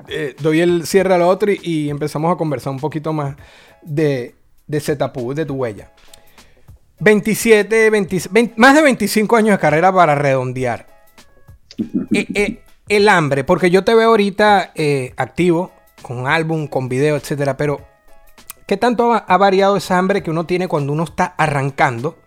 [0.09, 3.37] eh, doy el cierre al otro y, empezamos a conversar un poquito más
[3.83, 4.35] de,
[4.67, 5.93] de Zetapu, de tu huella.
[7.01, 7.91] 27,
[8.57, 10.87] más de 25 años de carrera para redondear.
[12.13, 17.17] Eh, eh, el hambre, porque yo te veo ahorita eh, activo, con álbum, con video,
[17.17, 17.81] etcétera, pero
[18.67, 22.19] ¿qué tanto ha, variado esa hambre que uno tiene cuando uno está arrancando?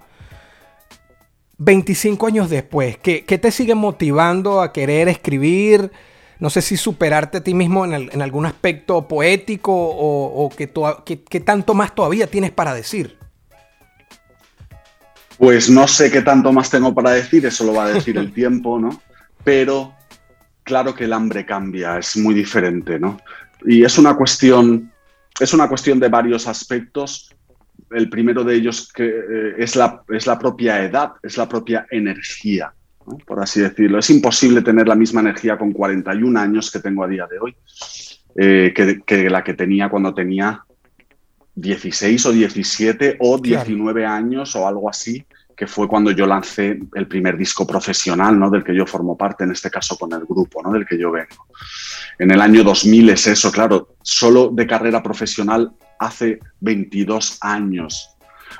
[1.57, 5.91] 25 años después, ¿qué, te sigue motivando a querer escribir?
[6.39, 11.93] No sé si superarte a ti mismo en, algún aspecto poético o, que, tanto más
[11.93, 13.20] todavía tienes para decir.
[15.41, 18.31] Pues no sé qué tanto más tengo para decir, eso lo va a decir el
[18.41, 19.01] tiempo, ¿no?
[19.43, 19.95] Pero
[20.61, 23.19] claro que el hambre cambia, es muy diferente, ¿no?
[23.65, 24.91] Y es una cuestión,
[25.39, 27.33] es una cuestión de varios aspectos.
[27.89, 31.87] El primero de ellos que, eh, es, la, es la propia edad, es la propia
[31.89, 32.71] energía,
[33.25, 33.97] por así decirlo.
[33.97, 37.55] Es imposible tener la misma energía con 41 años que tengo a día de hoy
[38.35, 40.63] eh, que, la que tenía cuando tenía
[41.55, 45.25] 16 o 17 o 19 años o algo así,
[45.61, 48.49] que fue cuando yo lancé el primer disco profesional, ¿no?
[48.49, 50.71] Del que yo formo parte, en este caso con el grupo, ¿no?
[50.71, 51.45] Del que yo vengo.
[52.17, 58.09] En el año 2000 es eso, claro, solo de carrera profesional hace 22 años.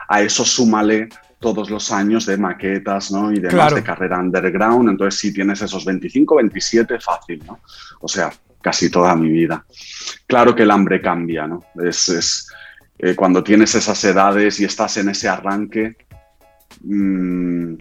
[0.09, 1.09] A eso súmale
[1.39, 3.31] todos los años de maquetas, ¿no?
[3.31, 7.61] Y demás de carrera underground, entonces sí tienes esos 25, 27 fácil, ¿no?
[8.01, 9.65] O sea, casi toda mi vida.
[10.27, 11.63] Claro que el hambre cambia, ¿no?
[11.83, 12.47] Es,
[12.99, 15.95] eh, cuando tienes esas edades y estás en ese arranque,
[16.83, 17.75] mm,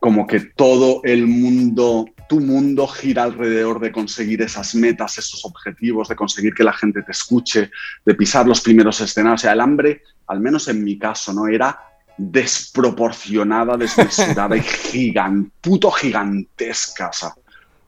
[0.00, 6.08] como que todo el mundo, tu mundo gira alrededor de conseguir esas metas, esos objetivos,
[6.08, 7.70] de conseguir que la gente te escuche,
[8.04, 9.40] de pisar los primeros escenarios.
[9.40, 11.48] O sea, el hambre, al menos en mi caso, ¿no?
[11.48, 11.78] Era
[12.16, 17.08] desproporcionada, desmesurada y gigant, puto gigantesca.
[17.08, 17.32] O sea,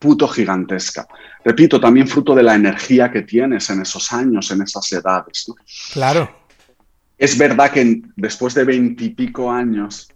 [0.01, 1.07] puto gigantesca.
[1.45, 5.47] Repito, también fruto de la energía que tienes en esos años, en esas edades.
[5.93, 6.41] Claro.
[7.17, 10.10] Es verdad que después de veintipico años,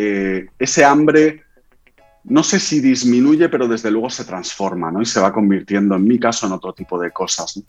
[0.00, 1.42] eh, ese hambre,
[2.22, 5.02] no sé si disminuye, pero desde luego se transforma, ¿no?
[5.02, 7.60] Y se va convirtiendo, en mi caso, en otro tipo de cosas.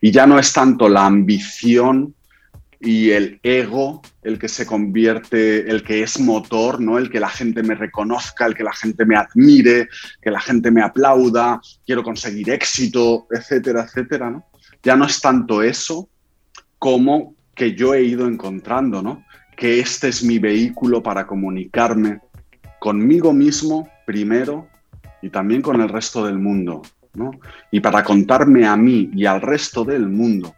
[0.00, 2.14] Y ya no es tanto la ambición
[2.80, 6.96] y el ego el que se convierte, el que es motor, ¿no?
[6.96, 9.90] El que la gente me reconozca, el que la gente me admire,
[10.22, 14.42] que la gente me aplauda, quiero conseguir éxito, etcétera, etcétera.
[14.82, 16.08] Ya no es tanto eso
[16.78, 19.22] como que yo he ido encontrando, ¿no?
[19.56, 22.20] Que este es mi vehículo para comunicarme
[22.78, 24.68] conmigo mismo primero
[25.22, 26.82] y también con el resto del mundo,
[27.14, 27.30] ¿no?
[27.70, 30.54] Y para contarme a mí y al resto del mundo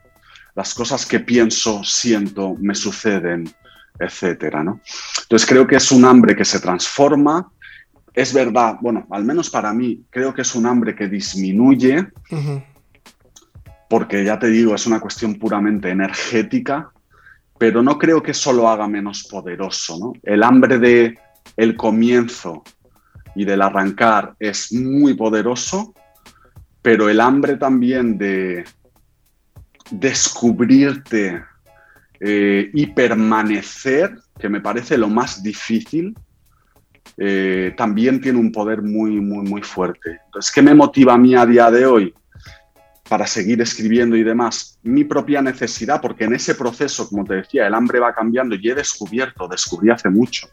[0.56, 3.48] las cosas que pienso, siento, me suceden,
[4.00, 4.80] etcétera, ¿no?
[5.22, 7.52] Entonces creo que es un hambre que se transforma.
[8.14, 12.06] Es verdad, bueno, al menos para mí, creo que es un hambre que disminuye,
[13.90, 16.90] porque ya te digo, es una cuestión puramente energética,
[17.58, 20.12] pero no creo que eso lo haga menos poderoso, ¿no?
[20.22, 21.18] El hambre de
[21.56, 22.62] el comienzo
[23.34, 25.94] y del arrancar es muy poderoso,
[26.82, 28.64] pero el hambre también de
[29.90, 31.42] descubrirte
[32.20, 36.14] eh, y permanecer, que me parece lo más difícil,
[37.18, 40.20] eh, también tiene un poder muy, muy, muy fuerte.
[40.26, 42.14] Entonces, ¿qué me motiva a mí a día de hoy?
[43.08, 47.66] Para seguir escribiendo y demás, mi propia necesidad, porque en ese proceso, como te decía,
[47.66, 50.48] el hambre va cambiando y he descubierto, descubrí hace mucho,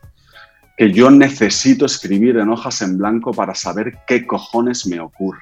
[0.77, 5.41] que yo necesito escribir en hojas en blanco para saber qué cojones me ocurre.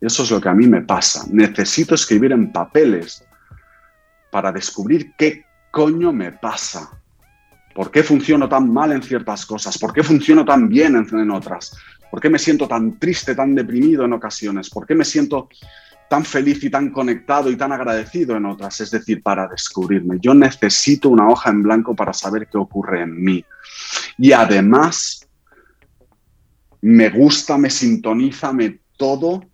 [0.00, 1.24] Eso es lo que a mí me pasa.
[1.30, 3.24] Necesito escribir en papeles
[4.32, 6.90] para descubrir qué coño me pasa.
[7.72, 9.78] ¿Por qué funciono tan mal en ciertas cosas?
[9.78, 11.76] ¿Por qué funciono tan bien en, otras?
[12.12, 14.68] ¿Por qué me siento tan triste, tan deprimido en ocasiones?
[14.68, 15.48] ¿Por qué me siento
[16.10, 18.82] tan feliz y tan conectado y tan agradecido en otras?
[18.82, 20.18] Es decir, para descubrirme.
[20.20, 23.42] Yo necesito una hoja en blanco para saber qué ocurre en mí.
[24.18, 25.26] Y además,
[26.82, 29.44] me gusta, me sintoniza, me todo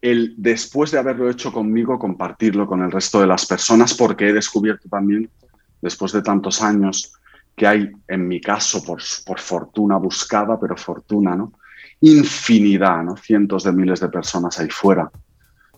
[0.00, 4.32] el después de haberlo hecho conmigo, compartirlo con el resto de las personas, porque he
[4.32, 5.30] descubierto también,
[5.80, 7.12] después de tantos años,
[7.54, 11.52] que hay, en mi caso, por, por fortuna buscada, pero fortuna, ¿no?
[12.00, 13.16] Infinidad, ¿no?
[13.16, 15.10] Cientos de miles de personas ahí fuera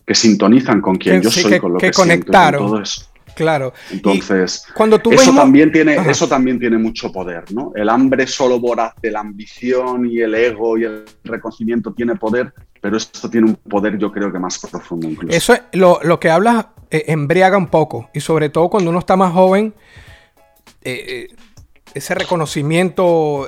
[0.07, 2.65] que sintonizan con quien yo soy, con lo que, conectaron.
[2.65, 3.05] todo eso.
[3.35, 3.73] Claro.
[3.91, 7.71] Entonces, cuando tú eso, también tiene, eso también tiene mucho poder, ¿no?
[7.75, 12.51] El hambre solo voraz de la ambición y el ego y el reconocimiento tiene poder,
[12.81, 15.37] pero esto tiene un poder yo creo que más profundo incluso.
[15.37, 18.99] Eso es lo, lo que hablas eh, embriaga un poco y sobre todo cuando uno
[18.99, 19.75] está más joven,
[20.83, 21.35] eh, eh,
[21.93, 23.47] ese reconocimiento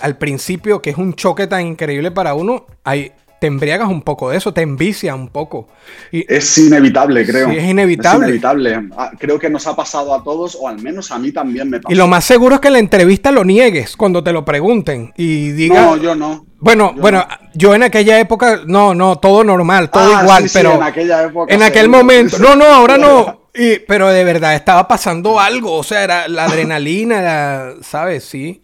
[0.00, 4.30] al principio que es un choque tan increíble para uno, hay, te embriagas un poco
[4.30, 5.68] de eso, te envicia un poco.
[6.10, 7.50] Y, es inevitable, creo.
[7.50, 8.26] Sí, es inevitable.
[8.26, 8.88] Es inevitable.
[8.96, 11.80] Ah, creo que nos ha pasado a todos, o al menos a mí también me
[11.80, 11.92] pasa.
[11.92, 15.12] Y lo más seguro es que en la entrevista lo niegues cuando te lo pregunten
[15.16, 15.84] y digas.
[15.84, 16.46] No, yo no.
[16.60, 17.24] Bueno, bueno,
[17.54, 20.74] yo en aquella época, no, no, todo normal, todo ah, igual, pero.
[20.74, 21.54] en aquella época.
[21.54, 22.38] En aquel momento.
[22.38, 23.38] No, no, ahora no.
[23.54, 28.22] Y, pero de verdad estaba pasando algo, o sea, era la adrenalina, ¿sabes?
[28.22, 28.62] Sí.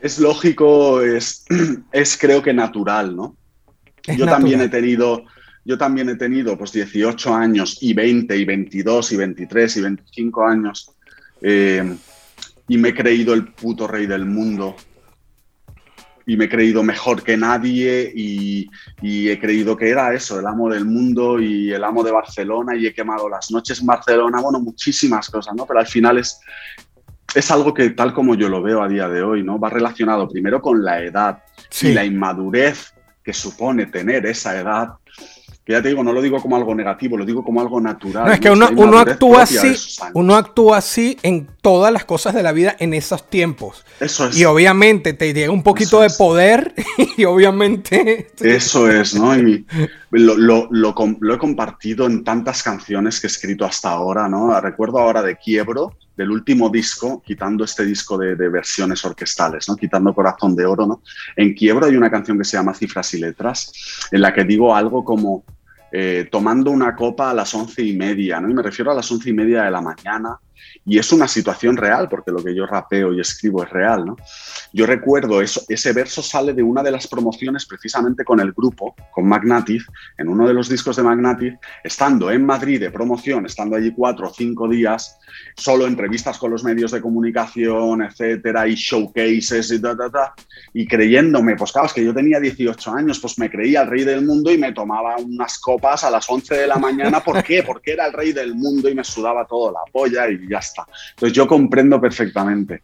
[0.00, 1.44] Es lógico, es,
[1.92, 3.36] es creo que natural, ¿no?
[4.16, 5.24] yo también he tenido,
[5.64, 10.46] yo también he tenido pues 18 años y 20 y 22 y 23 y 25
[10.46, 10.90] años
[11.42, 11.96] eh,
[12.68, 14.76] y me he creído el puto rey del mundo
[16.26, 18.68] y me he creído mejor que nadie y,
[19.00, 22.76] y, he creído que era eso, el amo del mundo y el amo de Barcelona
[22.76, 25.64] y he quemado las noches en Barcelona, bueno, muchísimas cosas, ¿no?
[25.64, 26.38] Pero al final es,
[27.34, 29.58] es algo que tal como yo lo veo a día de hoy, ¿no?
[29.58, 31.42] Va relacionado primero con la edad
[31.82, 34.94] y la inmadurez que supone tener esa edad
[35.68, 38.24] que ya te digo, no lo digo como algo negativo, lo digo como algo natural.
[38.24, 39.76] No, es que uno, uno actúa así,
[40.14, 43.84] uno actúa así en todas las cosas de la vida en esos tiempos.
[44.00, 44.38] Eso es.
[44.38, 46.74] Y obviamente te llega un poquito de poder
[47.16, 48.30] y obviamente...
[48.40, 49.36] Eso es, ¿no?
[49.36, 49.66] Y
[50.10, 54.58] lo, lo, lo, lo, he compartido en tantas canciones que he escrito hasta ahora, ¿no?
[54.60, 59.76] Recuerdo ahora de Quiebro, del último disco, quitando este disco de, de, versiones orquestales, ¿no?
[59.76, 61.02] Quitando Corazón de Oro, ¿no?
[61.36, 63.72] En Quiebro hay una canción que se llama Cifras y Letras,
[64.10, 65.44] en la que digo algo como
[65.90, 68.50] eh, tomando una copa a las once y media, ¿no?
[68.50, 70.38] Y me refiero a las once y media de la mañana.
[70.84, 74.16] Y es una situación real, porque lo que yo rapeo y escribo es real, ¿no?
[74.72, 78.94] Yo recuerdo, eso, ese verso sale de una de las promociones precisamente con el grupo,
[79.12, 79.82] con Magnatic,
[80.16, 84.28] en uno de los discos de Magnatic, estando en Madrid de promoción, estando allí cuatro
[84.28, 85.18] o cinco días,
[85.56, 90.34] solo entrevistas con los medios de comunicación, etcétera, y showcases y ta, ta, ta,
[90.74, 94.04] y creyéndome, pues claro, es que yo tenía 18 años, pues me creía el rey
[94.04, 97.62] del mundo y me tomaba unas copas a las 11 de la mañana, ¿por qué?
[97.62, 100.86] Porque era el rey del mundo y me sudaba todo la polla y ya está.
[101.10, 102.82] Entonces yo comprendo perfectamente.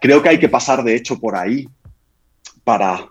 [0.00, 1.68] Creo que hay que pasar, de hecho, por ahí
[2.64, 3.06] para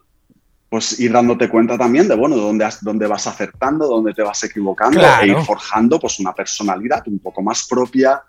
[0.69, 4.43] pues ir dándote cuenta también de, bueno, dónde, has, dónde vas acertando, dónde te vas
[4.43, 5.23] equivocando Claro.
[5.23, 8.21] e ir forjando pues una personalidad un poco más propia,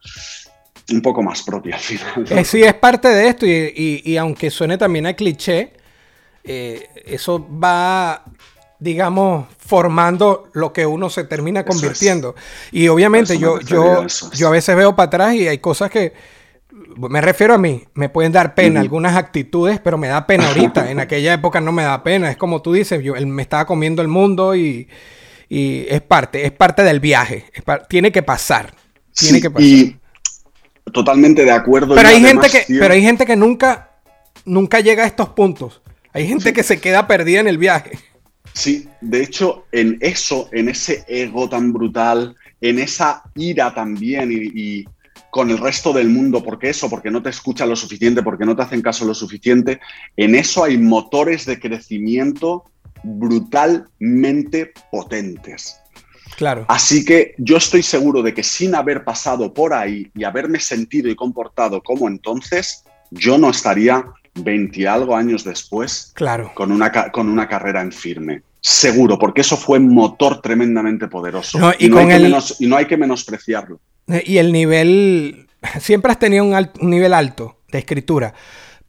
[0.92, 2.24] un poco más propia al final.
[2.31, 5.72] Eh, sí, es parte de esto y, y- y aunque suene también a cliché,
[6.44, 8.22] eh, eso va,
[8.79, 11.67] digamos, formando lo que uno se termina es.
[11.67, 12.35] convirtiendo.
[12.73, 14.31] Y obviamente yo, yo, es.
[14.33, 16.12] yo a veces veo para atrás y hay cosas que,
[16.97, 20.91] me refiero a mí, me pueden dar pena algunas actitudes, pero me da pena ahorita.
[20.91, 22.31] en aquella época no me da pena.
[22.31, 24.89] Es como tú dices, yo él me estaba comiendo el mundo y,
[25.49, 27.45] y es parte, es parte del viaje.
[27.65, 28.75] Par- tiene que pasar.
[29.15, 29.67] Tiene Sí, que pasar.
[29.69, 29.97] y
[30.93, 31.95] totalmente de acuerdo.
[31.95, 33.91] Pero hay además, gente que, tío, pero hay gente que nunca,
[34.45, 35.83] nunca llega a estos puntos.
[36.12, 37.99] Hay gente que se queda perdida en el viaje.
[38.57, 44.51] Sí, de hecho, en eso, en ese ego tan brutal, en esa ira también y,
[44.55, 44.85] y
[45.31, 48.57] con el resto del mundo, porque eso, porque no te escuchan lo suficiente, porque no
[48.57, 49.79] te hacen caso lo suficiente,
[50.16, 52.64] en eso hay motores de crecimiento
[53.03, 55.79] brutalmente potentes.
[56.38, 56.64] Claro.
[56.66, 61.11] Así que yo estoy seguro de que sin haber pasado por ahí y haberme sentido
[61.11, 64.03] y comportado como entonces, yo no estaría
[64.37, 66.53] 20 y algo años después Claro.
[66.55, 68.42] con una, con una carrera en firme.
[68.61, 71.59] Seguro, porque eso fue un motor tremendamente poderoso.
[71.59, 73.79] No, y y, no hay que el- menos- y no hay que menospreciarlo.
[74.25, 75.46] Y el nivel,
[75.81, 78.35] siempre has tenido un, nivel alto de escritura,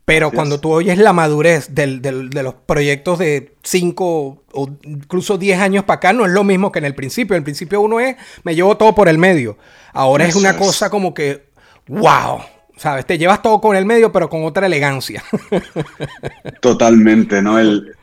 [0.05, 5.37] pero cuando tú oyes la madurez del- del- de los proyectos de 5 o incluso
[5.37, 7.35] 10 años para acá, no es lo mismo que en el principio.
[7.35, 9.57] En el principio uno es, me llevo todo por el medio.
[9.93, 10.55] Ahora es una es.
[10.57, 11.49] cosa como que,
[11.87, 12.39] wow,
[12.77, 13.05] ¿sabes?
[13.05, 15.23] Te llevas todo con el medio, pero con otra elegancia.
[16.61, 17.59] Totalmente, ¿no?
[17.59, 17.95] El,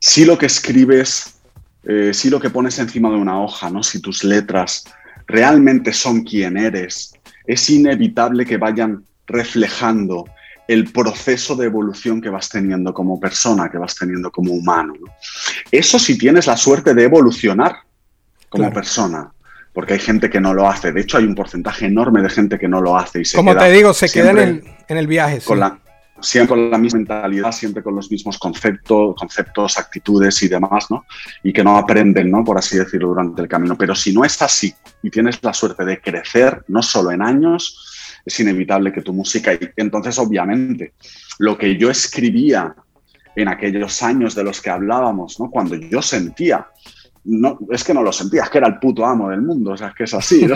[0.00, 1.36] si lo que escribes,
[1.84, 3.82] eh, si lo que pones encima de una hoja, ¿no?
[3.82, 4.84] Si tus letras
[5.26, 7.14] realmente son quien eres,
[7.46, 10.24] es inevitable que vayan reflejando
[10.68, 14.94] el proceso de evolución que vas teniendo como persona, que vas teniendo como humano.
[14.98, 15.12] ¿no?
[15.70, 17.76] Eso si tienes la suerte de evolucionar
[18.48, 18.74] como Claro.
[18.74, 19.32] persona,
[19.76, 20.90] porque hay gente que no lo hace.
[20.90, 23.52] De hecho, hay un porcentaje enorme de gente que no lo hace y se Como
[23.52, 25.38] queda te digo, se queda en el, en el viaje.
[25.38, 25.46] sí.
[25.46, 25.78] con la,
[26.18, 31.04] siempre con la misma mentalidad, siempre con los mismos conceptos, conceptos, actitudes y demás, ¿no?
[31.42, 32.42] Y que no aprenden, ¿no?
[32.42, 33.76] Por así decirlo, durante el camino.
[33.76, 38.22] Pero si no es así y tienes la suerte de crecer, no solo en años,
[38.24, 39.52] es inevitable que tu música...
[39.52, 40.94] Y entonces, obviamente,
[41.38, 42.74] lo que yo escribía
[43.34, 45.50] en aquellos años de los que hablábamos, ¿no?
[45.50, 46.66] Cuando yo sentía
[47.26, 49.76] no, es que no lo sentía, es que era el puto amo del mundo, o
[49.76, 50.46] sea, es que es así.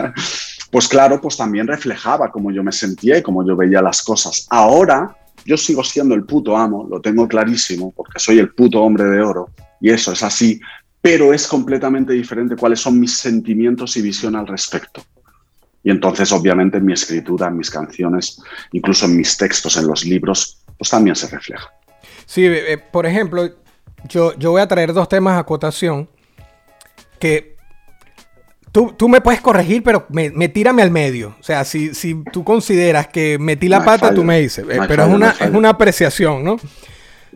[0.70, 4.46] pues claro, pues también reflejaba cómo yo me sentía y cómo yo veía las cosas.
[4.50, 9.04] Ahora yo sigo siendo el puto amo, lo tengo clarísimo, porque soy el puto hombre
[9.04, 9.50] de oro,
[9.80, 10.60] y eso es así,
[11.00, 15.02] pero es completamente diferente cuáles son mis sentimientos y visión al respecto.
[15.84, 20.04] Y entonces, obviamente, en mi escritura, en mis canciones, incluso en mis textos, en los
[20.04, 21.68] libros, pues también se refleja.
[22.26, 23.48] Sí, eh, eh, por ejemplo,
[24.04, 26.08] yo, yo voy a traer dos temas a cotación
[27.18, 27.56] que
[28.72, 31.36] tú, tú me puedes corregir, pero me, me tírame al medio.
[31.40, 34.14] O sea, si, si tú consideras que metí la No pata, fallo.
[34.14, 34.64] tú me dices.
[34.68, 36.56] Eh, No pero es, una, no es una apreciación, ¿no?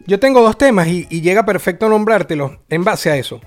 [0.07, 3.41] Yo tengo dos temas y, y llega perfecto nombrártelos en base a eso.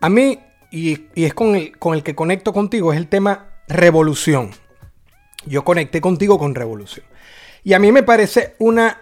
[0.00, 0.38] A mí,
[0.70, 4.50] y, y es con el, con el que conecto contigo, es el tema revolución.
[5.46, 7.06] yo conecté contigo con Revolución.
[7.64, 8.98] Y a mí me parece una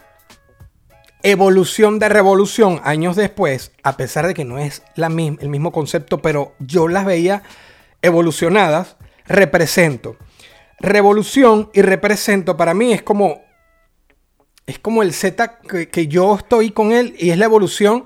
[1.22, 6.22] evolución de revolución años después, a pesar de que no es la el mismo concepto,
[6.22, 7.42] pero yo las veía
[8.02, 10.16] evolucionadas, represento.
[10.78, 13.42] Revolución y represento para mí es como
[14.66, 15.58] es como el Z
[15.90, 18.04] que, yo estoy con él y es la evolución.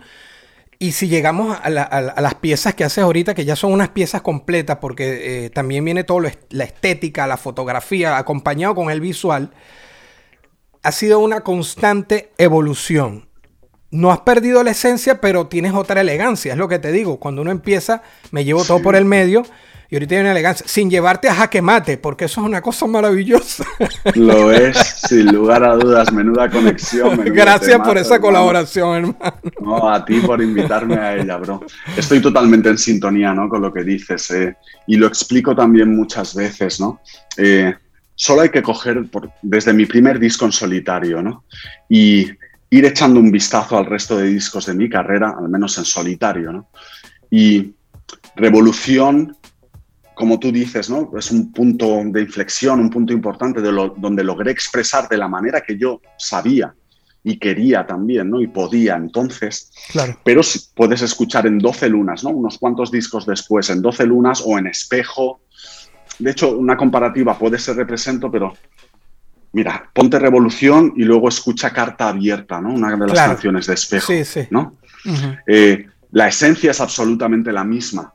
[0.79, 4.79] Y si llegamos a, las piezas que haces ahorita, que ya son unas piezas completas,
[4.81, 9.53] porque eh, también viene todo la estética, la fotografía, acompañado con el visual,
[10.85, 13.27] ha sido una constante evolución.
[13.91, 17.19] No has perdido la esencia, pero tienes otra elegancia, es lo que te digo.
[17.19, 19.45] Cuando uno empieza, me llevo todo por el medio
[19.89, 22.87] y ahorita hay una elegancia, sin llevarte a jaque mate, porque eso es una cosa
[22.87, 23.65] maravillosa.
[24.15, 27.19] Lo es, sin lugar a dudas, menuda conexión.
[27.27, 29.41] Gracias por esa colaboración, hermano.
[29.61, 31.63] No, a ti por invitarme a ella, bro.
[31.97, 33.49] Estoy totalmente en sintonía, ¿no?
[33.49, 34.55] Con lo que dices, eh,
[34.87, 37.01] y lo explico también muchas veces, ¿no?
[37.39, 37.75] Eh,
[38.15, 39.09] solo hay que coger
[39.43, 41.45] desde mi primer disco en solitario, ¿no?
[41.89, 42.29] Y
[42.71, 46.53] ir echando un vistazo al resto de discos de mi carrera, al menos en solitario,
[46.53, 46.69] ¿no?
[47.31, 47.75] Y
[48.37, 49.37] Revolución,
[50.15, 51.11] como tú dices, ¿no?
[51.17, 55.29] Es un punto de inflexión, un punto importante de lo, donde logré expresar de la
[55.29, 56.75] manera que yo sabía
[57.23, 58.41] y quería también, ¿no?
[58.41, 59.71] Y podía entonces.
[59.91, 60.19] Claro.
[60.25, 62.31] Pero si puedes escuchar en 12 lunas, ¿no?
[62.31, 65.41] Unos cuantos discos después, en 12 lunas o en espejo,
[66.19, 68.55] de hecho, una comparativa puede ser represento, pero
[69.53, 72.75] mira, ponte Revolución y luego escucha Carta Abierta, ¿no?
[72.75, 74.47] Una de las canciones de Espejo, sí, sí.
[74.51, 74.75] ¿no?
[75.47, 78.13] Eh, la esencia es absolutamente la misma.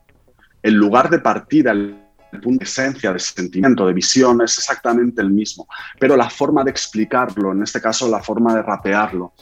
[0.61, 1.95] El lugar de partida, el
[2.41, 5.67] punto de esencia, de sentimiento, de visión, es exactamente el mismo.
[5.99, 9.33] Pero la forma de explicarlo, en este caso la forma de rapearlo,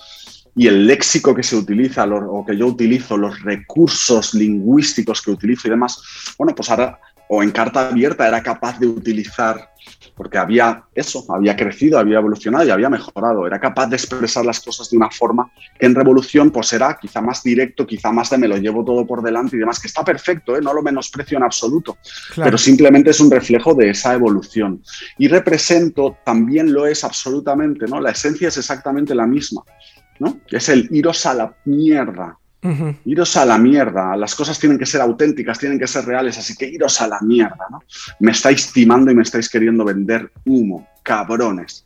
[0.55, 5.67] y el léxico que se utiliza o que yo utilizo, los recursos lingüísticos que utilizo
[5.67, 6.01] y demás,
[6.35, 9.71] bueno, pues ahora o en carta abierta era capaz de utilizar,
[10.15, 14.59] porque había eso, había crecido, había evolucionado y había mejorado, era capaz de expresar las
[14.59, 18.37] cosas de una forma que en revolución pues era quizá más directo, quizá más de
[18.37, 20.61] me lo llevo todo por delante y demás, que está perfecto, ¿eh?
[20.61, 21.97] no lo menosprecio en absoluto,
[22.35, 24.81] pero simplemente es un reflejo de esa evolución.
[25.17, 27.99] Y represento también lo es absolutamente, ¿no?
[27.99, 29.63] La esencia es exactamente la misma,
[30.19, 30.39] ¿no?
[30.49, 32.37] Es el iros a la mierda,
[33.05, 36.55] Iros a la mierda, las cosas tienen que ser auténticas, tienen que ser reales, así
[36.55, 37.81] que iros a la mierda, ¿no?
[38.19, 41.85] Me estáis timando y me estáis queriendo vender humo, cabrones.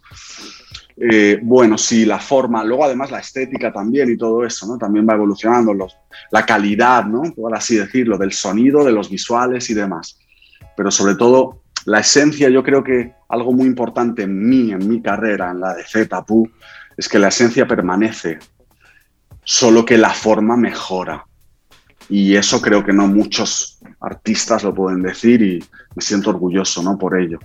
[0.98, 4.78] Eh, bueno, sí, la forma, luego además la estética también y todo eso, ¿no?
[4.78, 5.98] También va evolucionando, los,
[6.32, 7.24] la calidad, ¿no?
[7.34, 10.20] Por así decirlo, del sonido, de los visuales y demás.
[10.78, 15.02] Pero sobre todo, la esencia, yo creo que algo muy importante en mí, en mi
[15.02, 16.50] carrera, en la de Zetapu,
[16.96, 18.40] es que la esencia permanece,
[19.44, 21.26] solo que la forma mejora.
[22.10, 25.64] Y eso creo que no muchos artistas lo pueden decir y
[25.96, 26.98] me siento orgulloso ¿no?
[26.98, 27.40] por ello.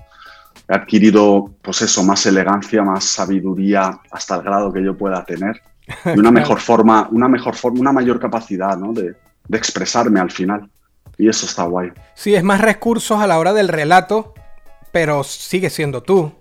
[0.69, 5.61] He adquirido, pues eso, más elegancia, más sabiduría hasta el grado que yo pueda tener
[6.05, 8.93] y una mejor forma, una mejor forma, una mayor capacidad ¿no?
[8.93, 9.15] de,
[9.47, 10.69] de expresarme al final.
[11.19, 11.93] Y eso está guay.
[12.15, 14.35] Sí, es más recursos a la hora del relato,
[14.93, 16.33] pero sigue siendo tú.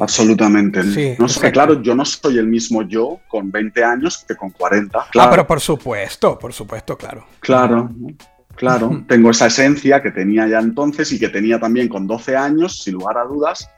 [0.00, 1.16] Absolutamente.
[1.18, 5.06] no sé, claro, yo no soy el mismo yo con 20 años que con 40.
[5.18, 7.26] Ah, pero por supuesto, por supuesto, claro.
[7.40, 7.90] Claro,
[8.56, 9.04] claro.
[9.06, 12.94] Tengo esa esencia que tenía ya entonces y que tenía también con 12 años, sin
[12.94, 13.70] lugar a dudas,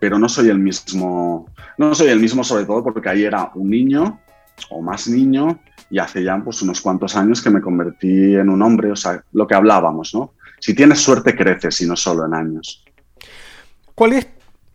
[0.00, 1.46] pero no soy el mismo.
[1.76, 4.20] No soy el mismo, sobre todo porque ahí era un niño
[4.70, 8.60] o más niño y hace ya pues, unos cuantos años que me convertí en un
[8.62, 10.34] hombre, o sea, lo que hablábamos, ¿no?
[10.60, 12.84] Si tienes suerte, creces y no solo en años.
[13.94, 14.26] ¿Cuál es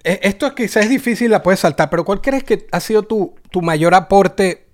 [0.04, 3.96] esto quizás es difícil, la puedes saltar, pero ¿cuál crees que ha sido tu, mayor
[3.96, 4.68] aporte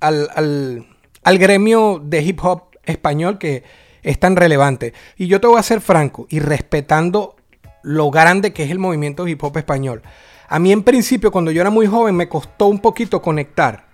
[0.00, 0.86] al,
[1.24, 3.64] gremio de hip hop español que
[4.02, 4.92] es tan relevante?
[5.16, 7.36] Y yo te voy a ser franco y respetando
[7.82, 10.02] lo grande que es el movimiento hip hop español.
[10.48, 13.86] A mí en principio, cuando yo era muy joven, me costó un poquito conectar.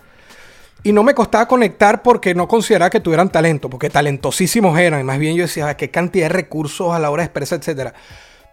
[0.82, 5.00] Y no me costaba conectar porque no consideraba que tuvieran talento, porque talentosísimos eran.
[5.00, 7.60] Y más bien yo decía, ah, qué cantidad de recursos a la hora de expresar,
[7.60, 7.94] etcétera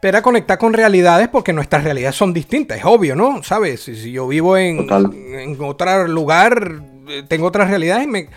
[0.01, 3.41] pero conectar con realidades porque nuestras realidades son distintas, es obvio, ¿no?
[3.43, 3.81] ¿Sabes?
[3.81, 8.29] Si, yo vivo en, en, otro lugar, eh, tengo otras realidades, me...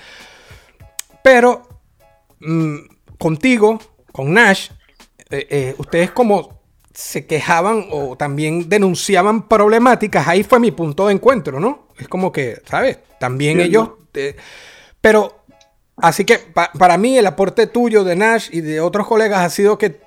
[1.22, 1.68] pero
[2.40, 2.76] mm,
[3.18, 3.78] contigo,
[4.12, 4.70] con Nash,
[5.30, 6.60] eh, eh, ustedes como
[6.94, 11.88] se quejaban o también denunciaban problemáticas, ahí fue mi punto de encuentro, ¿no?
[11.98, 12.98] Es como que, ¿sabes?
[13.18, 13.90] También ellos...
[15.00, 15.39] pero
[16.02, 19.78] Así que para mí el aporte tuyo de Nash y de otros colegas ha sido
[19.78, 20.00] que,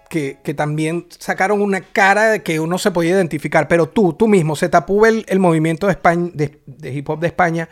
[0.56, 3.68] también sacaron una cara de que uno se podía identificar.
[3.68, 6.60] Pero tú, tú mismo, se tapó el, el movimiento de, España, de,
[6.94, 7.70] hip hop de España.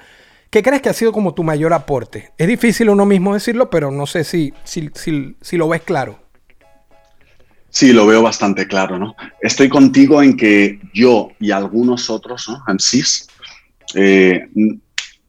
[0.49, 2.31] ¿Qué crees que ha sido como tu mayor aporte?
[2.37, 6.19] Es difícil uno mismo decirlo, pero no sé si, si, si, lo ves claro.
[7.69, 9.15] Sí, lo veo bastante claro, ¿no?
[9.41, 12.61] Estoy contigo en que yo y algunos otros, ¿no?
[12.67, 13.29] MCs,
[13.95, 14.49] eh,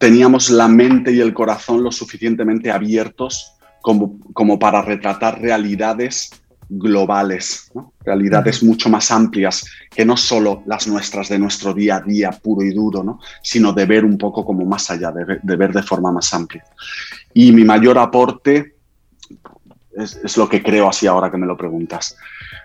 [0.03, 7.71] teníamos la mente y el corazón lo suficientemente abiertos como, como para retratar realidades globales,
[7.73, 7.93] ¿no?
[8.05, 12.67] realidades mucho más amplias que no solo las nuestras de nuestro día a día puro
[12.67, 13.21] y duro, ¿no?
[13.45, 16.35] sino de ver un poco como más allá, de ver de, ver de forma más
[16.35, 16.65] amplia.
[17.33, 18.75] Y mi mayor aporte
[19.97, 22.17] es, es, lo que creo así ahora que me lo preguntas.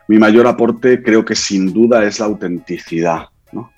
[0.08, 3.28] Mi mayor aporte creo que sin duda es la autenticidad.
[3.52, 3.72] ¿no?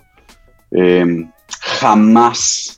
[0.71, 2.68] Eh, jamás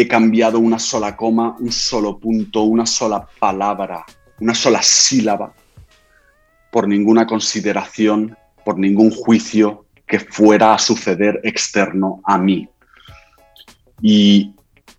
[0.00, 4.04] he cambiado una sola coma, un solo punto, una sola palabra,
[4.40, 5.52] una sola sílaba
[6.70, 12.68] por ninguna consideración, por ningún juicio que fuera a suceder externo a mí.
[14.00, 14.52] Y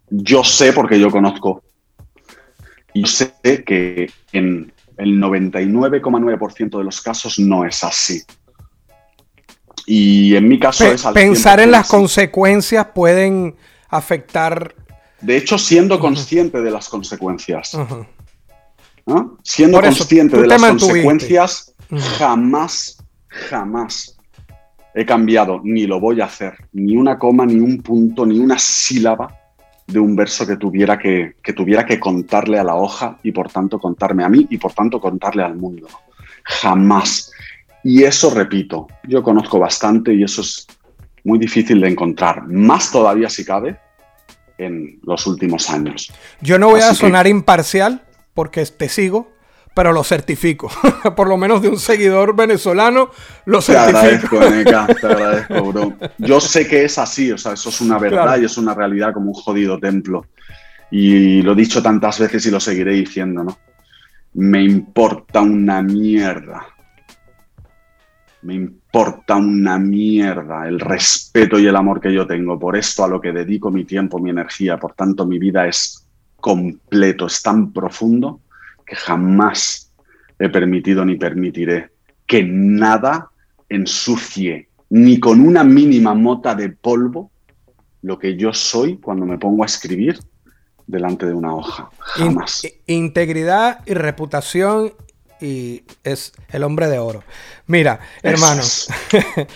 [0.09, 1.63] yo sé, porque yo conozco,
[2.93, 3.33] y sé
[3.65, 8.21] que en el 99,9% de los casos no es así.
[9.85, 11.91] Y en mi caso Pe es al Pensar en las así.
[11.91, 13.55] consecuencias pueden
[13.87, 14.75] afectar.
[15.21, 17.77] De hecho, siendo consciente de las consecuencias.
[19.43, 21.73] Siendo Por consciente de las consecuencias,
[22.17, 24.17] jamás, jamás
[24.93, 28.57] he cambiado, ni lo voy a hacer, ni una coma, ni un punto, ni una
[28.59, 29.35] sílaba
[29.87, 33.51] de un verso que tuviera que, que tuviera que contarle a la hoja y por
[33.51, 35.87] tanto contarme a mí y por tanto contarle al mundo.
[36.43, 37.31] Jamás.
[37.83, 40.67] Y eso, repito, yo conozco bastante y eso es
[41.23, 43.77] muy difícil de encontrar, más todavía si cabe,
[44.59, 46.11] en los últimos años.
[46.41, 48.03] Yo no voy a que- sonar imparcial
[48.33, 49.31] porque te sigo,
[49.73, 50.69] pero lo certifico.
[51.15, 53.09] Por lo menos de un seguidor venezolano
[53.45, 54.37] lo Te certifico.
[54.37, 55.93] agradezco, Neka, te agradezco, bro.
[56.17, 58.41] Yo sé que es así, o sea, eso es una verdad Claro.
[58.41, 60.25] y es una realidad como un jodido templo.
[60.91, 63.57] Y lo he dicho tantas veces y lo seguiré diciendo, ¿no?
[64.33, 66.65] Me importa una mierda.
[68.41, 68.78] Me importa
[69.37, 73.31] una mierda el respeto y el amor que yo tengo por esto, a lo que
[73.31, 74.77] dedico mi tiempo, mi energía.
[74.77, 76.05] Por tanto, mi vida es
[76.37, 78.41] completo, es tan profundo
[78.85, 79.91] que jamás
[80.39, 81.89] he permitido ni permitiré
[82.25, 83.29] que nada
[83.67, 87.31] ensucie ni con una mínima mota de polvo
[88.01, 90.19] lo que yo soy cuando me pongo a escribir
[90.87, 91.89] delante de una hoja.
[91.99, 92.63] Jamás.
[92.87, 94.93] integridad y reputación
[95.41, 97.23] y es el hombre de oro.
[97.67, 98.63] Mira, hermano,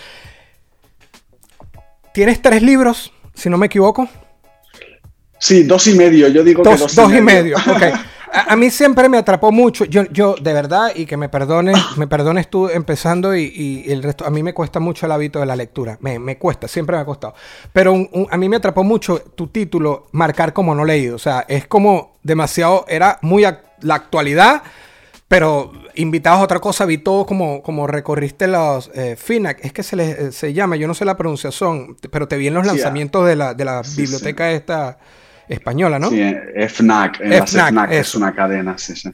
[2.12, 4.08] tienes tres libros, si no me equivoco.
[5.38, 6.28] Sí, dos y medio.
[6.28, 7.56] Yo digo que Dos, dos, dos y medio.
[8.36, 9.84] A, a mí siempre me atrapó mucho.
[9.84, 13.44] Yo, yo, de verdad, y que me perdones, me perdones tú empezando y,
[13.86, 14.26] y el resto.
[14.26, 15.98] A mí me cuesta mucho el hábito de la lectura.
[16.00, 17.34] Me, me cuesta, siempre me ha costado.
[17.72, 21.14] Pero un- un- a mí me atrapó mucho tu título, Marcar como no leído.
[21.14, 22.84] O sea, es como demasiado.
[22.88, 23.44] Era muy
[23.82, 24.64] la actualidad.
[25.28, 29.82] Pero invitados a otra cosa, vi todo como, como recorriste los eh, FINAC, es que
[29.82, 32.64] se, les, eh, se llama, yo no sé la pronunciación, pero te vi en los
[32.64, 32.72] Sí, ah.
[32.74, 34.98] lanzamientos de la, de la Sí, biblioteca esta
[35.48, 36.10] española, ¿no?
[36.10, 39.10] Sí, eh, FNAC, en las FNAC, FNAC, es una cadena, sí, sí.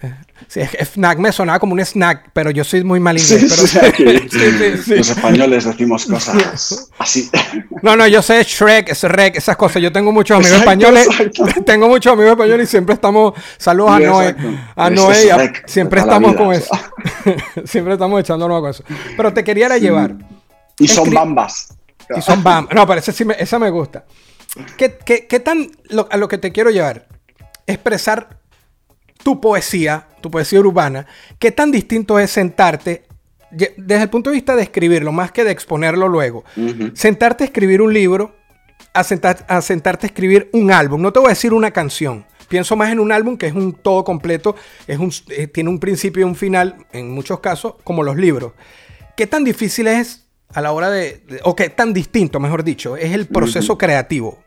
[0.49, 3.35] Sí, es que FNAC me sonaba como un snack, pero yo soy muy mal Sí,
[3.35, 3.53] inglés.
[3.55, 4.95] pero- sí, aquí sí, sí, sí.
[4.97, 7.31] Los españoles decimos cosas así.
[7.83, 9.83] No, no, yo sé Shrek, Shrek, esas cosas.
[9.83, 11.07] Yo tengo muchos amigos Exacto, españoles.
[11.07, 11.63] exacto.
[11.65, 13.35] Tengo muchos amigos españoles y siempre estamos.
[13.59, 14.37] Saludos a Sí, Noé.
[14.77, 15.27] A Este Noé.
[15.27, 16.71] y a- siempre estamos vida, con eso.
[17.65, 18.85] siempre estamos echándonos con eso.
[19.17, 20.15] Pero te quería llevar.
[20.79, 21.75] Y son bambas.
[22.17, 22.69] Y son bam.
[22.73, 24.05] No, pero sí me- esa me gusta.
[24.77, 27.07] ¿Qué, qué- qué tan lo- a lo que te quiero llevar?
[27.67, 28.41] Expresar
[29.23, 31.07] tu poesía, tu poesía urbana.
[31.39, 33.05] ¿Qué tan distinto es sentarte
[33.51, 36.45] desde el punto de vista de escribirlo, más que de exponerlo luego?
[36.95, 38.35] Sentarte a escribir un libro,
[38.95, 41.01] a, sentar- a sentarte a escribir un álbum.
[41.03, 42.27] No te voy a decir una canción.
[42.49, 44.57] Pienso más en un álbum que es un todo completo,
[44.89, 48.53] es un, eh, tiene un principio y un final, en muchos casos, como los libros.
[49.17, 52.97] ¿Qué tan difícil es a la hora de, de- o qué tan distinto, mejor dicho,
[52.97, 54.43] es el proceso creativo?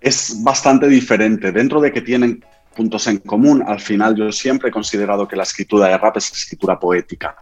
[0.00, 1.52] es bastante diferente.
[1.52, 5.44] Dentro de que tienen puntos en común, al final yo siempre he considerado que la
[5.44, 7.36] escritura de rap es escritura poética.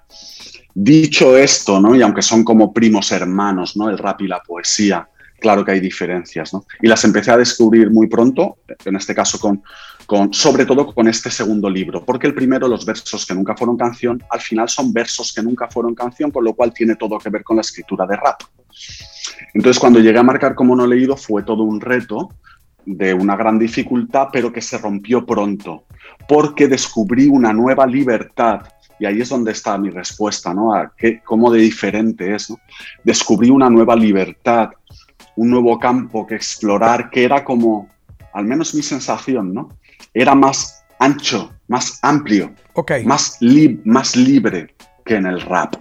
[0.74, 1.95] Dicho esto, ¿no?
[1.95, 3.88] Y aunque son como primos hermanos, ¿no?
[3.88, 5.09] El rap y la poesía,
[5.41, 6.64] claro que hay diferencias, ¿no?
[6.80, 9.62] Y las empecé a descubrir muy pronto, en este caso con,
[10.07, 13.76] con sobre todo con este segundo libro, porque el primero, los versos que nunca fueron
[13.76, 17.30] canción, al final son versos que nunca fueron canción, con lo cual tiene todo que
[17.30, 18.43] ver con la escritura de rap.
[19.55, 22.30] Entonces, cuando llegué a marcar como no leído, fue todo un reto
[22.84, 25.84] de una gran dificultad, pero que se rompió pronto,
[26.28, 28.62] porque descubrí una nueva libertad.
[28.99, 30.74] Y ahí es donde está mi respuesta, ¿no?
[30.74, 32.59] A qué, cómo de diferente es, ¿no?
[33.03, 34.70] Descubrí una nueva libertad,
[35.37, 37.89] un nuevo campo que explorar, que era como,
[38.33, 39.70] al menos mi sensación, ¿no?
[40.12, 43.05] Era más ancho más amplio, okay.
[43.05, 43.39] más,
[43.85, 44.74] más libre
[45.05, 45.76] que en el rap.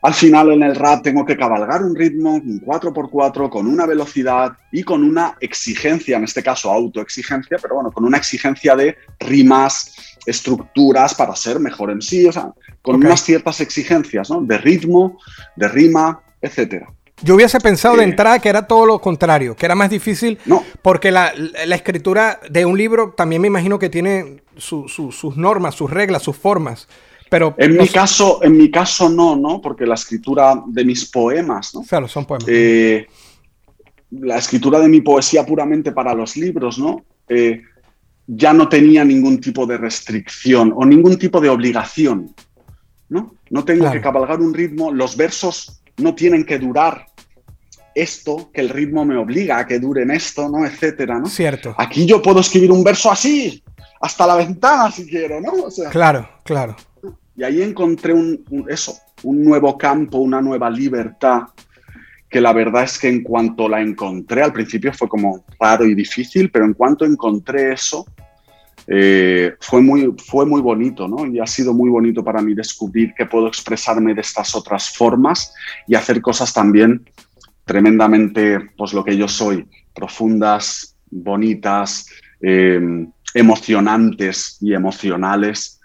[0.00, 4.52] Al final en el rap tengo que cabalgar un ritmo, un 4x4, con una velocidad
[4.72, 10.16] y con una exigencia, en este caso autoexigencia, pero bueno, con una exigencia de rimas,
[10.24, 13.08] estructuras para ser mejor en sí, o sea, con okay.
[13.08, 14.40] unas ciertas exigencias, ¿no?
[14.40, 15.18] De ritmo,
[15.54, 16.90] de rima, etcétera.
[17.22, 20.62] Yo hubiese pensado de entrada que era todo lo contrario, que era más difícil, no.
[20.82, 21.32] porque la,
[21.66, 25.90] la, escritura de un libro también me imagino que tiene su, su, sus normas, sus
[25.90, 26.88] reglas, sus formas.
[27.30, 27.94] Pero en, no mi sé.
[27.94, 29.60] caso, en mi caso no, ¿no?
[29.60, 31.82] Porque la escritura de mis poemas, ¿no?
[31.82, 32.46] Claro, son poemas.
[32.48, 33.06] Eh,
[34.12, 37.04] la escritura de mi poesía puramente para los libros, ¿no?
[37.28, 37.60] Eh,
[38.26, 42.34] ya no tenía ningún tipo de restricción o ningún tipo de obligación,
[43.08, 43.34] ¿no?
[43.50, 43.94] No tengo Claro.
[43.94, 47.07] que cabalgar un ritmo, los versos no tienen que durar
[48.00, 50.64] esto, que el ritmo me obliga a que duren esto, ¿no?
[50.66, 51.26] Etcétera, ¿no?
[51.26, 51.74] Cierto.
[51.78, 53.62] Aquí yo puedo escribir un verso así,
[54.00, 55.52] hasta la ventana si quiero, ¿no?
[55.64, 56.76] O sea, Claro, claro.
[57.36, 61.42] y ahí encontré un, un- eso, un nuevo campo, una nueva libertad,
[62.30, 65.94] que la verdad es que en cuanto la encontré, al principio fue como raro y
[65.94, 68.04] difícil, pero en cuanto encontré eso,
[68.86, 71.26] eh, fue, muy, fue muy bonito, ¿no?
[71.26, 75.52] Y ha sido muy bonito para mí descubrir que puedo expresarme de estas otras formas
[75.86, 77.04] y hacer cosas también
[77.68, 82.08] tremendamente, pues lo que yo soy, profundas, bonitas,
[82.40, 82.80] eh,
[83.34, 85.80] emocionantes y emocionales,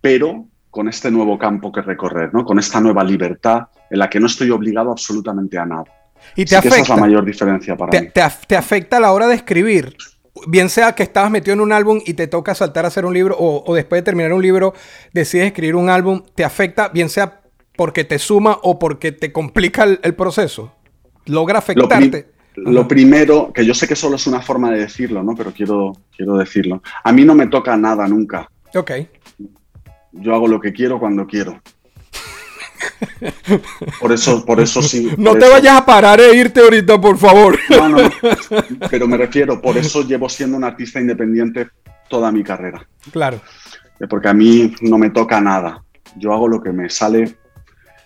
[0.00, 2.44] pero con este nuevo campo que recorrer, ¿no?
[2.44, 5.84] Con esta nueva libertad en la que no estoy obligado absolutamente a nada.
[6.34, 6.96] Y te Así que esa es la afecta.
[6.96, 8.08] mayor diferencia para Te, mí.
[8.12, 9.96] te af- te afecta a la hora de escribir.
[10.48, 13.14] Bien sea que estabas metido en un álbum y te toca saltar a hacer un
[13.14, 14.74] libro, o, o después de terminar un libro
[15.12, 17.40] decides escribir un álbum, te afecta, bien sea
[17.76, 20.74] porque te suma o porque te complica el, el proceso.
[21.26, 22.28] Logra Lo, pri- afectarte.
[22.56, 22.88] lo Ajá.
[22.88, 25.34] primero, que yo sé que solo es una forma de decirlo, ¿no?
[25.34, 26.82] Pero quiero, quiero decirlo.
[27.04, 28.48] A mí no me toca nada nunca.
[28.74, 28.90] Ok.
[30.12, 31.60] Yo hago lo que quiero cuando quiero.
[34.00, 35.10] Por eso, por eso sí.
[35.18, 37.58] No te eso- vayas a parar e irte ahorita, por favor.
[37.70, 38.10] No, no, no.
[38.90, 41.68] Pero me refiero, por eso llevo siendo un artista independiente
[42.08, 42.86] toda mi carrera.
[43.12, 43.40] claro.
[43.98, 45.82] Eh, Porque a mí no me toca nada.
[46.16, 47.36] Yo hago lo que me sale,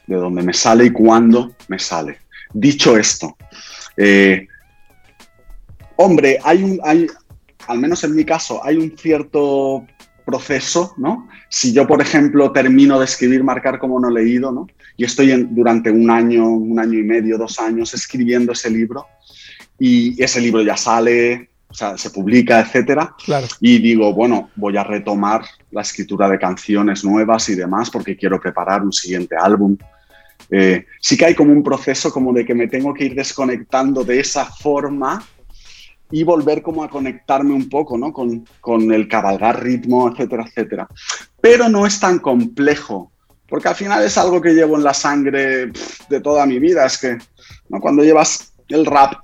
[0.06, 2.18] de donde me sale y cuando me sale.
[2.53, 3.36] Dicho esto,
[3.96, 4.46] eh,
[5.96, 7.07] hombre, hay un, hay,
[7.68, 9.86] al menos en mi caso, hay un cierto
[10.24, 11.28] proceso, ¿no?
[11.48, 14.66] Si yo, por ejemplo, termino de escribir Marcar como no leído, ¿no?
[14.96, 19.07] Y estoy en- durante un año, un año y medio, dos años escribiendo ese libro
[19.78, 23.46] y ese libro ya sale, o sea, se publica, etcétera Claro.
[23.61, 28.40] y digo, bueno, voy a retomar la escritura de canciones nuevas y demás porque quiero
[28.40, 29.76] preparar un siguiente álbum.
[30.51, 34.03] Eh, sí que hay como un proceso como de que me tengo que ir desconectando
[34.05, 35.24] de esa forma
[36.11, 38.12] y volver como a conectarme un poco, ¿no?
[38.12, 40.88] Con, con el cabalgar ritmo, etcétera, etcétera.
[41.40, 43.12] Pero no es tan complejo,
[43.48, 45.70] porque al final es algo que llevo en la sangre
[46.09, 46.84] de toda mi vida.
[46.84, 47.18] Es que
[47.68, 47.80] ¿no?
[47.80, 49.14] cuando llevas el rap,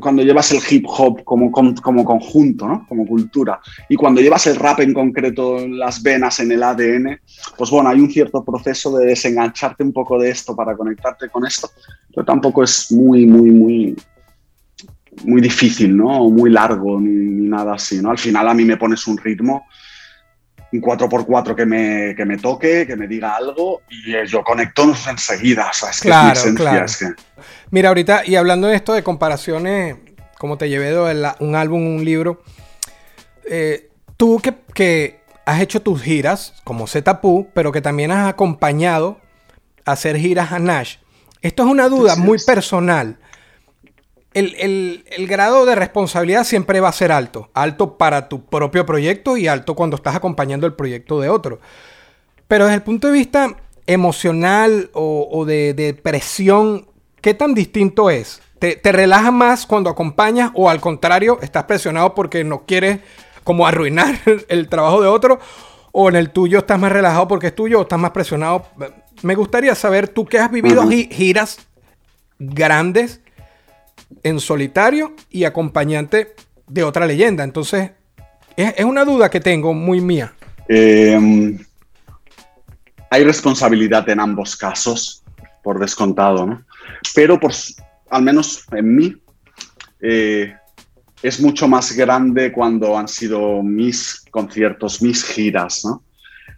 [0.00, 2.86] cuando llevas el hip hop como, como conjunto, ¿no?
[2.88, 7.20] Como cultura, y cuando llevas el rap en concreto en las venas, en el ADN,
[7.56, 11.46] pues bueno, hay un cierto proceso de desengancharte un poco de esto para conectarte con
[11.46, 11.70] esto,
[12.14, 13.96] pero tampoco es muy, muy, muy,
[15.24, 16.22] muy difícil, ¿no?
[16.22, 18.10] O muy largo, ni, ni nada así, ¿no?
[18.10, 19.66] Al final a mí me pones un ritmo,
[20.72, 24.84] un 4x4 que me, que me toque, que me diga algo, y eh, yo conecto
[25.08, 26.84] enseguida, o sea, es que Claro, es mi esencia, claro.
[26.84, 27.06] es que...
[27.70, 29.96] Mira, ahorita, y hablando de esto de comparaciones,
[30.38, 32.42] como te llevé de la- un álbum, un libro,
[33.50, 39.18] eh, tú que, que has hecho tus giras como Zetapu, pero que también has acompañado
[39.84, 40.96] a hacer giras a Nash.
[41.40, 43.16] Esto es una duda muy personal.
[44.38, 47.50] El, el- el grado de responsabilidad siempre va a ser alto.
[47.54, 51.60] Alto para tu propio proyecto y alto cuando estás acompañando el proyecto de otro.
[52.46, 56.86] Pero desde el punto de vista emocional o, o de, de presión,
[57.20, 58.40] ¿qué tan distinto es?
[58.58, 63.00] ¿Te, te relaja más cuando acompañas o al contrario, estás presionado porque no quieres
[63.44, 64.18] como arruinar
[64.48, 65.38] el trabajo de otro?
[65.92, 68.66] ¿O en el tuyo estás más relajado porque es tuyo o estás más presionado?
[69.22, 71.58] Me gustaría saber, tú que has vivido gi- giras
[72.38, 73.20] grandes
[74.22, 76.34] en solitario y acompañante
[76.66, 77.44] de otra leyenda.
[77.44, 77.92] Entonces,
[78.56, 80.32] es, una duda que tengo muy mía.
[80.68, 81.58] Eh,
[83.10, 85.22] hay responsabilidad en ambos casos,
[85.62, 86.62] por descontado, ¿no?
[87.14, 87.52] Pero por,
[88.10, 89.16] al menos en mí,
[90.00, 90.54] eh,
[91.22, 96.02] es mucho más grande cuando han sido mis conciertos, mis giras, ¿no?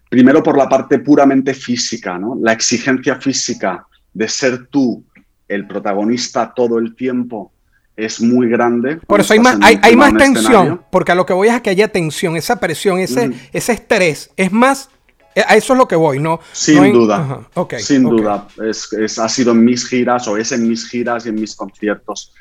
[0.09, 2.36] Primero por la parte puramente física, ¿no?
[2.42, 5.05] La exigencia física de ser tú
[5.51, 7.53] el protagonista todo el tiempo
[7.96, 8.96] es muy grande.
[9.07, 11.61] Por eso hay más, hay, hay más tensión, porque a lo que voy es a
[11.61, 14.88] que haya tensión, esa presión, ese, ese estrés, es más,
[15.34, 16.40] eh, a eso es lo que voy, ¿no?
[16.53, 17.46] Sin duda,
[17.78, 21.34] sin duda, es, ha sido en mis giras o es en mis giras y en
[21.34, 22.32] mis conciertos.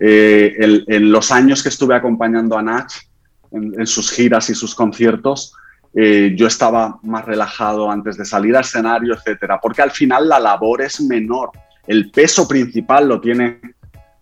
[0.00, 2.92] Eh, en los años que estuve acompañando a Nach
[3.54, 5.54] en, sus giras y sus conciertos,
[5.94, 10.40] eh, yo estaba más relajado antes de salir al escenario, etcétera, porque al final la
[10.40, 11.50] labor es menor,
[11.86, 13.60] el peso principal lo tiene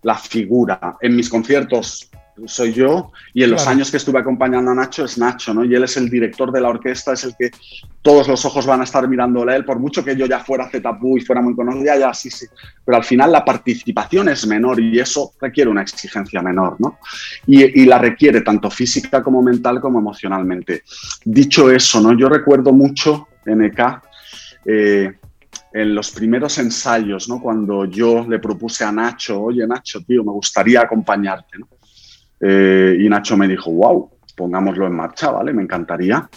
[0.01, 0.97] la figura.
[1.01, 2.09] En mis conciertos
[2.45, 5.63] soy yo y en los años que estuve acompañando a Nacho es Nacho, ¿no?
[5.63, 7.51] Y él es el director de la orquesta, es el que
[8.01, 10.69] todos los ojos van a estar mirándole a él, por mucho que yo ya fuera
[10.69, 12.45] Zetapu y fuera muy conocido, ya, sí, sí.
[12.83, 16.97] Pero al final la participación es menor y eso requiere una exigencia menor, ¿no?
[17.47, 20.83] Y, la requiere tanto física como mental como emocionalmente.
[21.25, 22.17] Dicho eso, ¿no?
[22.17, 24.01] Yo recuerdo mucho en EK
[24.65, 25.13] eh,
[25.73, 27.41] en los primeros ensayos, ¿no?
[27.41, 31.67] Cuando yo le propuse a Nacho, oye Nacho, tío, me gustaría acompañarte, ¿no?
[32.39, 35.51] Eh, y Nacho me dijo, wow, pongámoslo en marcha, ¿vale?
[35.51, 36.29] Me encantaría.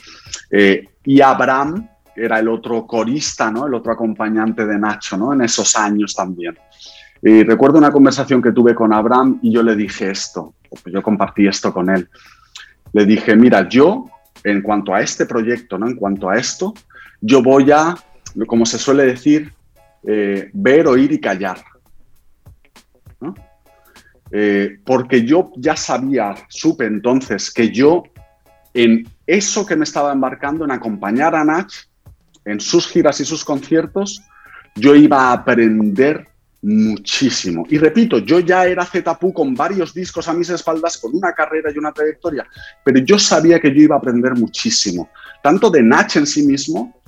[0.50, 3.66] Eh, y Abraham era el otro corista, ¿no?
[3.66, 5.34] El otro acompañante de Nacho, ¿no?
[5.34, 6.56] En esos años también.
[7.22, 10.54] Y recuerdo una conversación que tuve con Abraham y yo le dije esto,
[10.86, 12.08] yo compartí esto con él.
[12.92, 14.06] Le dije, mira, yo,
[14.44, 15.88] en cuanto a este proyecto, ¿no?
[15.88, 16.72] En cuanto a esto,
[17.20, 17.94] yo voy a
[18.44, 19.52] como se suele decir,
[20.06, 21.62] eh, ver, oír y callar.
[24.32, 28.02] Eh, porque yo ya sabía, supe entonces que yo
[28.74, 31.72] en eso que me estaba embarcando, en acompañar a Nach
[32.44, 34.20] en sus giras y sus conciertos,
[34.74, 36.26] yo iba a aprender
[36.62, 37.64] muchísimo.
[37.70, 41.70] Y repito, yo ya era Zetapu con varios discos a mis espaldas, con una carrera
[41.72, 42.46] y una trayectoria,
[42.84, 45.08] pero yo sabía que yo iba a aprender muchísimo,
[45.42, 47.00] tanto de Nach en sí mismo,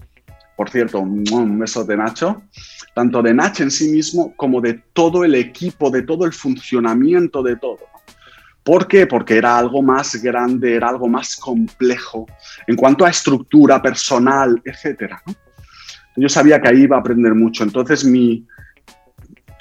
[0.58, 2.42] por cierto, un beso de Nacho,
[2.92, 7.44] tanto de Nacho en sí mismo como de todo el equipo, de todo el funcionamiento
[7.44, 7.78] de todo.
[8.64, 9.06] ¿Por qué?
[9.06, 12.26] Porque era algo más grande, era algo más complejo
[12.66, 15.14] en cuanto a estructura personal, etc.
[16.16, 18.44] Yo sabía que ahí iba a aprender mucho, entonces mi,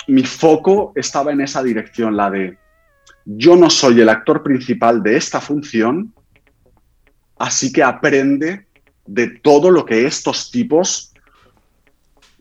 [0.07, 2.57] mi foco estaba en esa dirección, la de
[3.23, 6.11] yo no soy el actor principal de esta función,
[7.37, 8.65] así que aprende
[9.07, 11.13] de todo lo que estos tipos,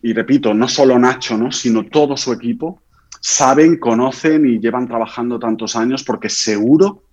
[0.01, 1.51] y repito, no solo Nacho, ¿no?
[1.51, 2.81] sino todo su equipo,
[3.19, 7.03] saben, conocen y llevan trabajando tantos años porque seguro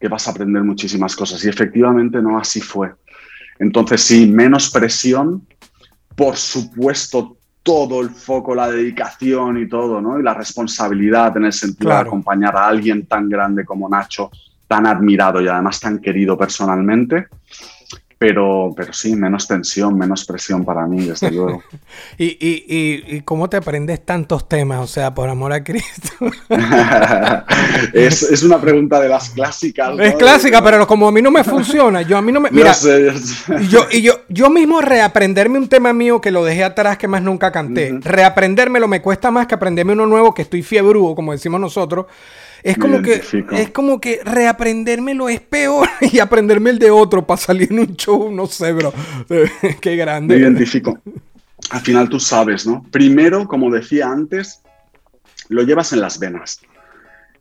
[0.00, 1.44] que vas a aprender muchísimas cosas.
[1.44, 2.92] Y efectivamente no así fue.
[3.58, 5.46] Entonces sí, menos presión,
[6.16, 10.18] por supuesto todo el foco, la dedicación y todo, ¿no?
[10.18, 14.30] Y la responsabilidad en el sentido de acompañar a alguien tan grande como Nacho,
[14.66, 17.28] tan admirado y además tan querido personalmente
[18.22, 21.60] pero, pero sí, menos tensión, menos presión para mí, desde luego.
[22.16, 24.78] ¿Y, y, y, cómo te aprendes tantos temas?
[24.78, 26.12] O sea, por amor a Cristo.
[27.92, 29.98] es, es, una pregunta de las clásicas.
[29.98, 32.50] Es clásica, pero como a mí no me funciona, yo a mí no me...
[32.52, 32.72] Mira,
[33.68, 37.22] yo, y yo, yo mismo reaprenderme un tema mío que lo dejé atrás, que más
[37.22, 41.60] nunca canté, reaprendérmelo me cuesta más que aprenderme uno nuevo que estoy fiebrudo, como decimos
[41.60, 42.06] nosotros.
[42.62, 43.20] Es como, que,
[43.52, 47.96] es como que reaprendérmelo es peor y aprenderme el de otro para salir en un
[47.96, 48.92] show, no sé, bro.
[49.80, 50.36] Qué grande.
[50.36, 50.98] Me identifico.
[51.70, 52.84] Al final tú sabes, ¿no?
[52.90, 54.60] Primero, como decía antes,
[55.48, 56.60] lo llevas en las venas.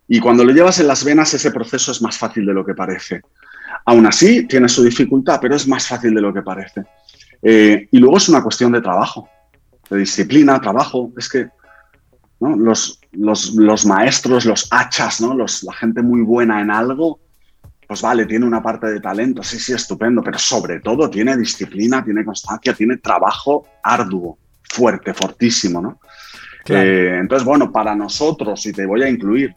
[0.07, 2.73] Y cuando lo llevas en las venas, ese proceso es más fácil de lo que
[2.73, 3.21] parece.
[3.85, 6.83] Aún así, tiene su dificultad, pero es más fácil de lo que parece.
[7.41, 9.29] Eh, y luego es una cuestión de trabajo,
[9.89, 11.11] de disciplina, trabajo.
[11.17, 11.47] Es que
[12.41, 15.35] los, los, maestros, los hachas, ¿no?
[15.35, 17.19] Los, la gente muy buena en algo,
[17.87, 22.03] pues vale, tiene una parte de talento, sí, sí, estupendo, pero sobre todo tiene disciplina,
[22.03, 25.99] tiene constancia, tiene trabajo arduo, fuerte, fortísimo, ¿no?
[26.67, 29.55] Eh, entonces, bueno, para nosotros, y te voy a incluir,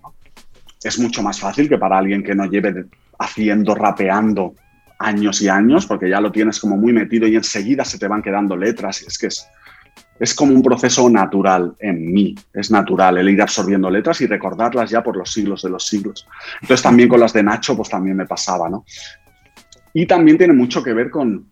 [0.83, 2.87] es mucho más fácil que para alguien que no lleve
[3.19, 4.55] haciendo, rapeando
[4.99, 8.23] años y años, porque ya lo tienes como muy metido y enseguida se te van
[8.23, 9.49] quedando letras, y es que es,
[10.19, 14.91] es como un proceso natural en mí, es natural el ir absorbiendo letras y recordarlas
[14.91, 16.27] ya por los siglos de los siglos.
[16.63, 18.85] Entonces también con las de Nacho, pues también me pasaba, ¿no?
[19.93, 21.47] Y también tiene mucho que ver con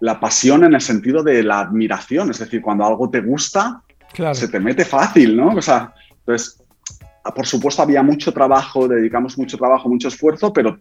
[0.00, 3.82] la pasión en el sentido de la admiración, es decir, cuando algo te gusta,
[4.32, 5.48] se te mete fácil, ¿no?
[5.56, 6.62] O sea, entonces,
[7.34, 10.78] por supuesto había mucho trabajo, dedicamos mucho trabajo, mucho esfuerzo, pero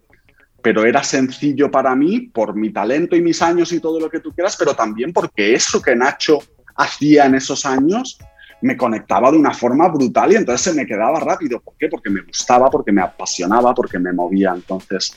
[0.67, 4.19] pero era sencillo para mí por mi talento y mis años y todo lo que
[4.19, 6.39] tú quieras, pero también porque eso que Nacho
[6.75, 8.19] hacía en esos años
[8.59, 11.61] me conectaba de una forma brutal y entonces se me quedaba rápido.
[11.61, 11.87] ¿Por qué?
[11.87, 14.51] Porque me gustaba, porque me apasionaba, porque me movía.
[14.53, 15.15] Entonces.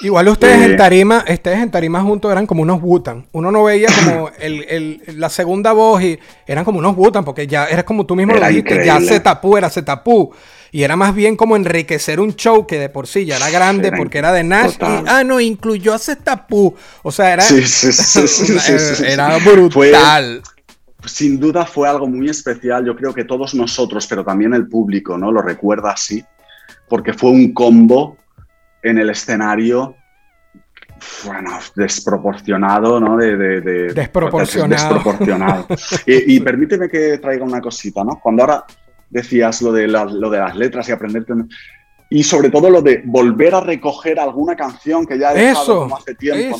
[0.00, 3.26] Igual ustedes en eh, tarima, ustedes en tarima juntos eran como unos Butan.
[3.32, 7.66] Uno no veía como el, la segunda voz y eran como unos Butan, porque ya
[7.66, 10.32] eras como tú mismo lo dijiste, ya se tapó, era se tapó.
[10.76, 13.90] Y era más bien como enriquecer un show que de por sí ya era grande
[13.96, 14.74] porque era de Nash.
[14.78, 16.76] Y, ah, no, incluyó a Zetapu.
[17.02, 17.44] O sea, era,
[19.08, 20.42] era brutal.
[21.06, 22.84] sin duda fue algo muy especial.
[22.84, 25.32] Yo creo que todos nosotros, pero también el público, ¿no?
[25.32, 26.22] Lo recuerda así.
[26.90, 28.18] Porque fue un combo
[28.82, 29.96] en el escenario
[31.24, 33.16] bueno, desproporcionado, ¿no?
[33.16, 34.94] De, desproporcionado.
[34.94, 35.66] desproporcionado.
[36.06, 38.20] y, permíteme que traiga una cosita, ¿no?
[38.22, 38.66] Cuando ahora
[39.10, 41.34] decías lo de, lo de las letras y aprenderte...
[42.08, 45.96] Y sobre todo lo de volver a recoger alguna canción que ya he dejado como
[45.96, 46.56] hace tiempo.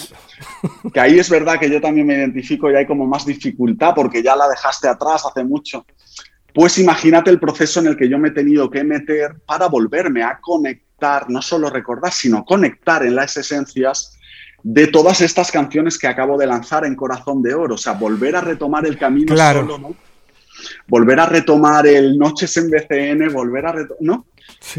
[0.92, 4.24] Que ahí es verdad que yo también me identifico y hay como más dificultad porque
[4.24, 5.86] ya la dejaste atrás hace mucho.
[6.52, 10.24] Pues imagínate el proceso en el que yo me he tenido que meter para volverme
[10.24, 14.18] a conectar, no solo recordar, sino conectar en las esencias
[14.64, 17.76] de todas estas canciones que acabo de lanzar en Corazón de Oro.
[17.76, 19.94] O sea, volver a retomar el camino solo, ¿no?
[20.86, 24.26] Volver a retomar el Noches en BCN, volver a retomar, ¿no?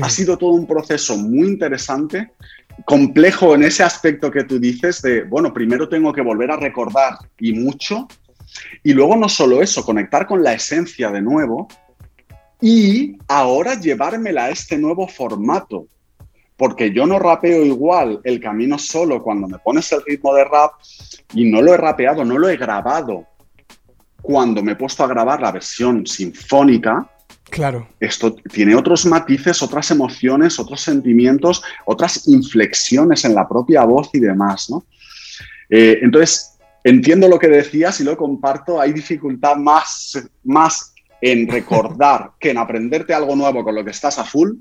[0.02, 2.32] Ha sido todo un proceso muy interesante,
[2.86, 7.18] complejo en ese aspecto que tú dices de, bueno, primero tengo que volver a recordar
[7.40, 8.08] y mucho,
[8.84, 11.68] y luego no solo eso, conectar con la esencia de nuevo
[12.62, 15.88] y ahora llevármela a este nuevo formato
[16.58, 20.72] porque yo no rapeo igual el camino solo cuando me pones el ritmo de rap
[21.34, 23.26] y no lo he rapeado, no lo he grabado.
[24.28, 27.10] Cuando me he puesto a grabar la versión sinfónica,
[27.50, 27.88] claro.
[27.98, 34.20] esto tiene otros matices, otras emociones, otros sentimientos, otras inflexiones en la propia voz y
[34.20, 34.84] demás, ¿no?
[35.70, 38.82] Eh, entonces, entiendo lo que decías y lo comparto.
[38.82, 44.20] Hay dificultad más, más en recordar que en aprenderte algo nuevo con lo que estás
[44.20, 44.58] a full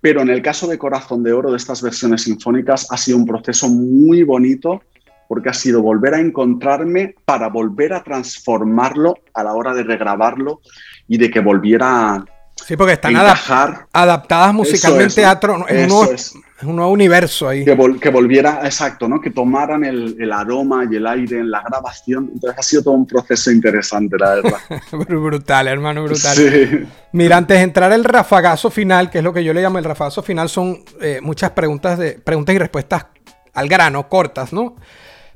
[0.00, 3.24] pero en el caso de Corazón de Oro, de estas versiones sinfónicas, ha sido un
[3.24, 4.82] proceso muy bonito
[5.28, 10.60] porque ha sido volver a encontrarme para volver a transformarlo a la hora de regrabarlo
[11.08, 12.24] y de que volviera
[12.56, 17.64] Sí, porque están adaptadas musicalmente a otro, es, un nuevo, universo ahí.
[17.64, 17.74] Que,
[18.10, 19.20] volviera, exacto, ¿no?
[19.20, 22.30] Que tomaran el, aroma y el aire en la grabación.
[22.32, 24.58] Entonces ha sido todo un proceso interesante, la verdad.
[24.92, 26.36] brutal, hermano, brutal.
[26.36, 26.86] Sí.
[27.12, 29.84] Mira, antes de entrar el rafagazo final, que es lo que yo le llamo el
[29.84, 33.06] rafagazo final, son eh, muchas preguntas, de, preguntas y respuestas
[33.52, 34.76] al grano, cortas, ¿no?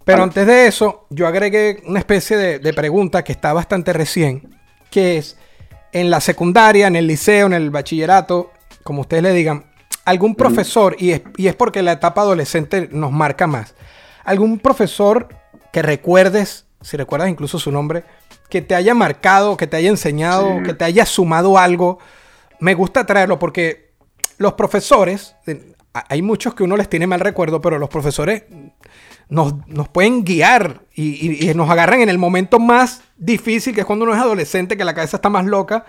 [0.09, 4.57] Pero antes de eso, yo agregué una especie de, de pregunta que está bastante recién,
[4.91, 5.37] que es
[5.93, 8.51] en la secundaria, en el liceo, en el bachillerato,
[8.83, 9.67] como ustedes le digan,
[10.07, 13.75] algún profesor, y es, y es porque la etapa adolescente nos marca más,
[14.25, 15.29] algún profesor
[15.75, 18.05] que recuerdes, si recuerdas incluso su nombre,
[18.49, 21.99] que te haya marcado, que te haya enseñado, que te haya sumado algo,
[22.61, 23.91] me gusta traerlo porque
[24.39, 25.37] los profesores,
[25.93, 28.45] hay muchos que uno les tiene mal recuerdo, pero los profesores
[29.29, 29.55] nos,
[29.93, 34.21] pueden guiar y, nos agarran en el momento más difícil, que es cuando uno es
[34.21, 35.85] adolescente, que la cabeza está más loca.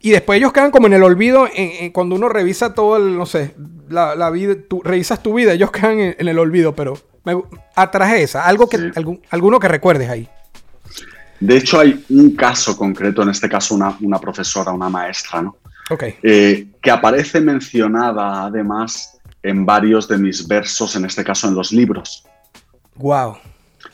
[0.00, 1.48] Y después ellos quedan como en el olvido
[1.92, 3.54] cuando uno revisa todo el, no sé,
[3.88, 7.40] la, vida, tú revisas tu vida, ellos quedan en, el olvido, pero me
[7.76, 8.90] atraje esa, algo que,
[9.30, 10.28] alguno que recuerdes ahí.
[11.38, 15.56] De hecho, hay un caso concreto, en este caso una, una profesora, una maestra, ¿no?
[15.90, 16.14] Okay.
[16.22, 21.72] Eh, que aparece mencionada además en varios de mis versos, en este caso en los
[21.72, 22.24] libros.
[22.96, 23.36] Wow.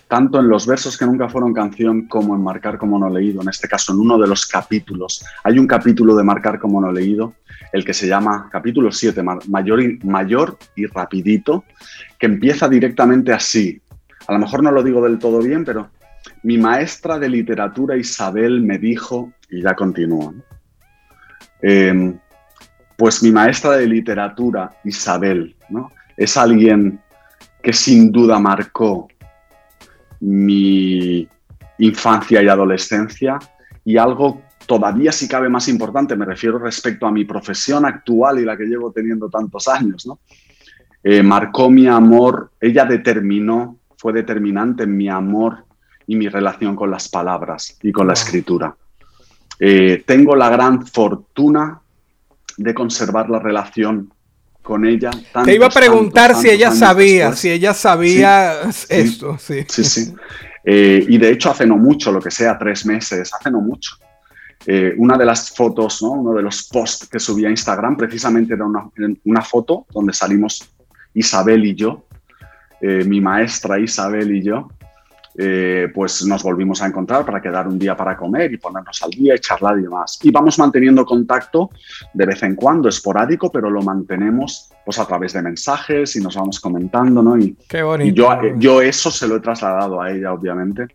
[0.09, 3.49] Tanto en los versos que nunca fueron canción como en Marcar como no leído, en
[3.49, 5.24] este caso en uno de los capítulos.
[5.44, 7.34] Hay un capítulo de Marcar como no leído,
[7.72, 11.64] el que se llama capítulo 7, mayor y, mayor y rapidito,
[12.18, 13.80] que empieza directamente así.
[14.26, 15.90] A lo mejor no lo digo del todo bien, pero
[16.42, 20.32] mi maestra de literatura Isabel me dijo, y ya continúa,
[21.61, 22.18] em,
[22.96, 25.92] pues mi maestra de literatura Isabel, ¿no?
[26.16, 27.01] Es alguien
[27.62, 29.09] que sin duda marcó
[30.20, 31.28] mi
[31.78, 33.38] infancia y adolescencia
[33.84, 38.44] y algo todavía si cabe más importante, me refiero respecto a mi profesión actual y
[38.44, 40.18] la que llevo teniendo tantos años, ¿no?
[41.02, 45.64] Eh, marcó mi amor, ella determinó, fue determinante en mi amor
[46.06, 48.76] y mi relación con las palabras y con la escritura.
[49.59, 51.80] Eh, tengo la gran fortuna
[52.56, 54.12] de conservar la relación
[54.68, 55.10] con ella.
[55.46, 58.60] Te iba a preguntar si ella sabía, si ella sabía
[58.90, 59.38] esto.
[59.38, 60.14] Sí, sí, sí.
[60.62, 63.96] Eh, y de hecho hace no mucho, lo que sea, tres meses, hace no mucho.
[64.66, 66.10] Eh, una de las fotos, ¿no?
[66.10, 68.90] uno de los posts que subí a Instagram, precisamente era una,
[69.24, 70.68] una foto donde salimos
[71.14, 72.04] Isabel y yo,
[72.82, 74.68] eh, mi maestra Isabel y yo,
[75.41, 79.11] eh, pues nos volvimos a encontrar para quedar un día para comer y ponernos al
[79.11, 80.18] día y charlar y demás.
[80.20, 81.70] Y vamos manteniendo contacto
[82.12, 86.34] de vez en cuando, esporádico, pero lo mantenemos pues a través de mensajes y nos
[86.34, 87.39] vamos comentando, ¿no?
[87.39, 88.16] Y, Qué bonito.
[88.16, 90.89] yo, yo eso se lo he trasladado a ella, obviamente,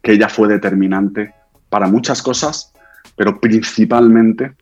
[0.00, 1.34] que ella fue determinante
[1.68, 2.72] para muchas cosas,
[3.16, 4.52] pero principalmente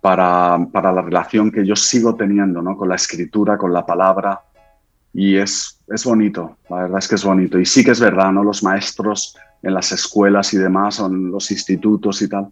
[0.00, 2.76] para, para, la relación que yo sigo teniendo ¿no?
[2.76, 4.40] con la escritura, con la palabra.
[5.14, 7.58] Y es, es bonito, la verdad es que es bonito.
[7.58, 8.42] Y sí que es verdad, ¿no?
[8.42, 12.48] Los maestros en las escuelas y demás, o en los institutos y tal,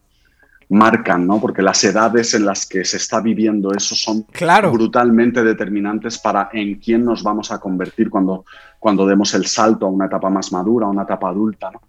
[0.69, 1.41] marcan, ¿no?
[1.41, 4.71] Porque las edades en las que se está viviendo eso son claro.
[4.71, 8.45] brutalmente determinantes para en quién nos vamos a convertir cuando,
[8.79, 11.83] cuando demos el salto a una etapa más madura, a una etapa adulta, ¿no?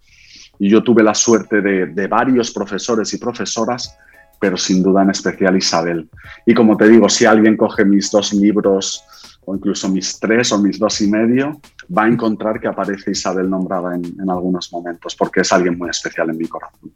[0.58, 3.98] Y yo tuve la suerte de, de varios profesores y profesoras,
[4.40, 6.08] pero sin duda en especial Isabel.
[6.46, 9.04] Y como te digo, si alguien coge mis dos libros
[9.46, 11.60] o incluso mis tres o mis dos y medio,
[11.96, 15.90] va a encontrar que aparece Isabel nombrada en, en algunos momentos, porque es alguien muy
[15.90, 16.92] especial en mi corazón.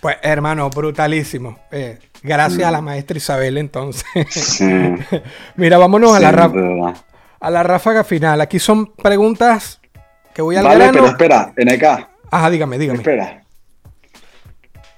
[0.00, 1.58] Pues hermano, brutalísimo.
[1.70, 4.04] Eh, gracias a la maestra Isabel entonces.
[4.30, 4.66] Sí.
[5.56, 6.94] Mira, vámonos a, la verdad.
[7.38, 8.40] a la ráfaga final.
[8.40, 9.80] Aquí son preguntas
[10.34, 10.92] que voy al Vale, grano.
[10.92, 12.98] pero espera, NK, Ajá, dígame, dígame.
[12.98, 13.41] espera.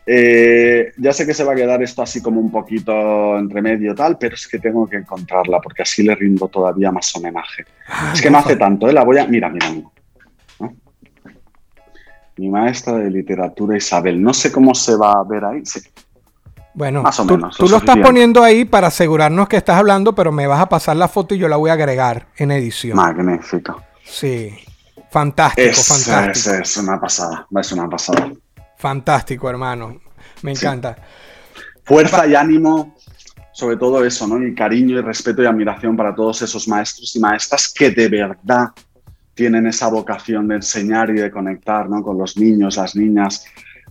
[0.07, 3.94] Eh, ya sé que se va a quedar esto así como un poquito entre medio
[3.94, 7.64] tal, pero es que tengo que encontrarla porque así le rindo todavía más homenaje.
[7.88, 8.92] Ah, es que no hace tanto, ¿eh?
[8.92, 9.26] La voy a...
[9.26, 9.66] Mira, mira.
[12.36, 14.20] Mi maestra de literatura Isabel.
[14.20, 15.64] No sé cómo se va a ver ahí.
[15.64, 15.80] Sí.
[16.74, 19.76] Bueno, Más o tú, menos, tú lo lo estás poniendo ahí para asegurarnos que estás
[19.78, 22.50] hablando, pero me vas a pasar la foto y yo la voy a agregar en
[22.50, 22.96] edición.
[22.96, 23.80] Magnífico.
[24.02, 24.52] Sí.
[25.11, 26.57] Fantástico, Es, fantástico.
[26.57, 28.32] es, es una pasada, es una pasada.
[28.85, 29.99] Fantástico, hermano.
[30.43, 30.66] Me Sí.
[30.66, 30.95] encanta.
[31.85, 32.95] Fuerza y ánimo,
[33.51, 34.47] sobre todo eso, ¿no?
[34.47, 38.68] Y cariño y respeto y admiración para todos esos maestros y maestras que de verdad
[39.32, 42.03] tienen esa vocación de enseñar y de conectar ¿no?
[42.03, 43.47] con los niños, las niñas.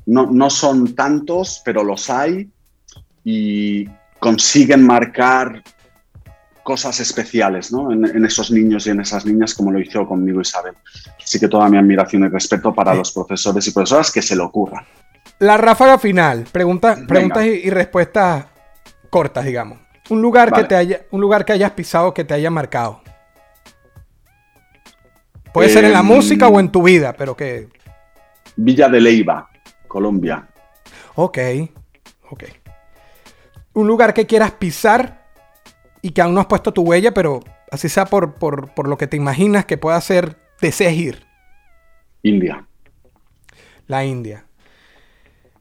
[0.05, 2.51] No, no son tantos, pero los hay
[3.23, 3.89] y
[4.19, 5.63] consiguen marcar
[6.63, 7.91] cosas especiales ¿no?
[7.91, 10.73] en, en esos niños y en esas niñas como lo hizo conmigo Isabel.
[11.21, 12.97] Así que toda mi admiración y respeto para Sí.
[12.99, 14.85] los profesores y profesoras que se lo ocurran.
[15.39, 16.45] La ráfaga final.
[16.51, 18.45] Pregunta- preguntas y, y respuestas
[19.09, 19.79] cortas, digamos.
[20.09, 20.63] Un lugar, Vale.
[20.63, 23.01] que te haya, un lugar que hayas pisado que te haya marcado.
[25.53, 27.67] Puede ser en la Em, música o en tu vida, pero que...
[28.55, 29.49] Villa de Leiva,
[29.87, 30.47] Colombia.
[31.15, 31.37] Ok,
[32.31, 32.43] ok.
[33.73, 35.22] Un lugar que quieras pisar
[36.03, 37.39] y que aún no has puesto tu huella, pero
[37.71, 41.25] así sea por, por, por lo que te imaginas que pueda ser, desees ir.
[42.21, 42.63] India.
[43.87, 44.45] La India.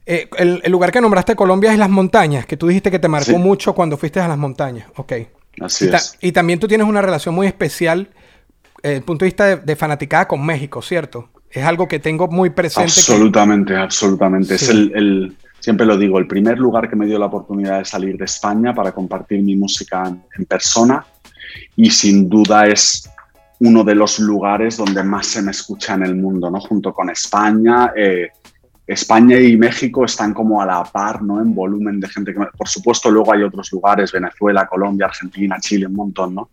[0.04, 3.08] Eh, el, el lugar que nombraste Colombia es las montañas, que tú dijiste que te
[3.08, 3.38] marcó Sí.
[3.38, 4.86] mucho cuando fuiste a las montañas.
[4.96, 5.12] Ok.
[5.60, 6.18] Así Y, es.
[6.20, 8.10] y también tú tienes una relación muy especial
[8.82, 11.28] eh, desde el punto de vista de, de fanaticada con México, ¿cierto?
[11.50, 12.90] Es algo que tengo muy presente.
[12.92, 14.58] que- Absolutamente, absolutamente.
[14.58, 14.64] Sí.
[14.64, 17.84] Es el, el- siempre lo digo, el primer lugar que me dio la oportunidad de
[17.84, 21.06] salir de España para compartir mi música en, en persona
[21.76, 23.08] y sin duda es
[23.60, 26.58] uno de los lugares donde más se me escucha en el mundo, ¿no?
[26.60, 27.92] Junto con España.
[27.96, 28.28] eh,
[28.84, 31.40] España y México están como a la par, ¿no?
[31.40, 32.40] En volumen de gente que...
[32.58, 36.50] Por supuesto, luego hay otros lugares, Venezuela, Colombia, Argentina, Chile, un montón, ¿no?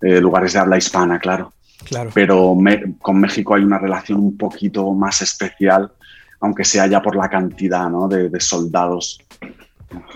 [0.00, 1.52] Eh, lugares de habla hispana, claro
[1.84, 2.10] Claro.
[2.14, 5.92] pero me- con México hay una relación un poquito más especial,
[6.40, 8.08] aunque sea ya por la cantidad ¿no?
[8.08, 9.20] de, de soldados.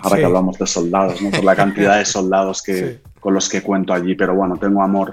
[0.02, 0.20] Ahora Sí.
[0.20, 1.30] que hablamos de soldados, ¿no?
[1.30, 3.10] por la cantidad de soldados que, Sí.
[3.20, 5.12] con los que cuento allí, pero bueno, tengo amor,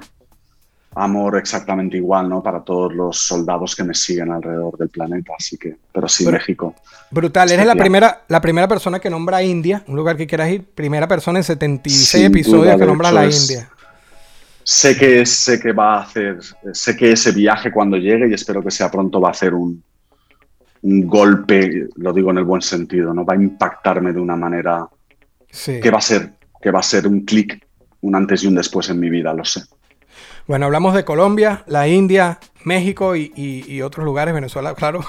[0.96, 2.42] amor exactamente igual ¿no?
[2.44, 6.76] para todos los soldados que me siguen alrededor del planeta, así que, pero sí, México.
[7.12, 7.50] Brutal.
[7.52, 10.64] Eres la primera, la primera persona que nombra a India, un lugar que quieras ir.
[10.76, 13.70] Primera persona en 76 Sin episodios duda, que nombra a la es- India.
[14.64, 16.38] Sé que, sé que va a hacer,
[16.74, 19.82] sé que ese viaje cuando llegue, y espero que sea pronto, va a hacer un,
[20.82, 23.26] un golpe, lo digo en el buen sentido, ¿no?
[23.26, 24.88] Va a impactarme de una manera
[25.52, 25.80] Sí.
[25.82, 27.66] que va a ser, que va a ser un clic,
[28.02, 29.64] un antes y un después en mi vida, lo sé.
[30.48, 35.02] Bueno, hablamos de Colombia, la India, México y, y- y otros lugares, Venezuela, claro.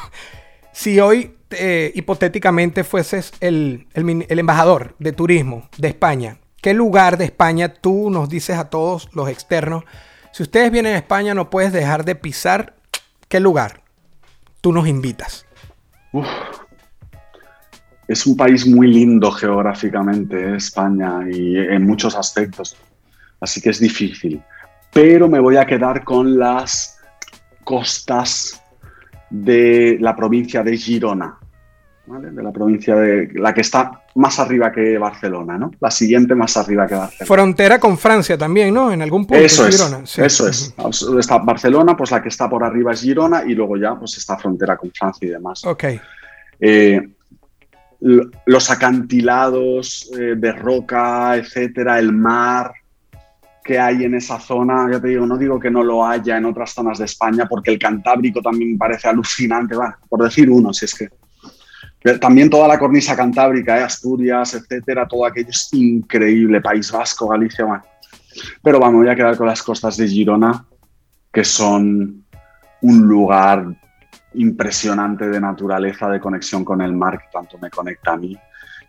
[0.73, 7.25] Si hoy, eh, hipotéticamente, fueses el, el embajador de turismo de España, ¿qué lugar de
[7.25, 9.85] España tú nos dices a todos los externos?
[10.33, 12.75] Si ustedes vienen a España, no puedes dejar de pisar.
[13.29, 13.83] ¿Qué lugar
[14.61, 15.45] tú nos invitas?
[18.09, 22.77] Es un país muy lindo geográficamente, eh, España, y en muchos aspectos.
[23.41, 24.43] Así que es difícil.
[24.93, 26.99] Pero me voy a quedar con las
[27.63, 28.61] costas
[29.31, 31.39] de la provincia de Girona.
[32.07, 32.31] ¿vale?
[32.33, 33.31] De la provincia de.
[33.35, 35.71] la que está más arriba que Barcelona, ¿no?
[35.81, 37.27] La siguiente más arriba que Barcelona.
[37.27, 38.93] Frontera con Francia también, ¿no?
[38.93, 39.43] En algún punto.
[39.43, 40.07] Eso es, Girona.
[40.07, 40.23] Sí.
[40.23, 40.75] eso es.
[41.19, 44.37] Está Barcelona, pues la que está por arriba es Girona y luego ya pues está
[44.37, 45.65] frontera con Francia y demás.
[45.65, 45.85] Ok.
[46.61, 47.01] Eh,
[48.01, 52.73] los acantilados eh, de roca, etcétera, el mar
[53.63, 56.47] que hay en esa zona, ya te digo, no digo que no lo haya en
[56.47, 60.87] otras zonas de España, porque el Cantábrico también parece alucinante, bueno, por decir uno, si
[60.87, 61.09] es que.
[62.21, 63.83] También toda la cornisa cantábrica, ¿eh?
[63.83, 66.61] Asturias, etcétera, todo aquello es increíble.
[66.61, 67.83] País Vasco, Galicia, bueno.
[68.63, 70.65] Pero vamos, voy a quedar con las costas de Girona,
[71.33, 72.25] que son
[72.83, 73.67] un lugar
[74.35, 78.37] impresionante de naturaleza, de conexión con el mar, que tanto me conecta a mí,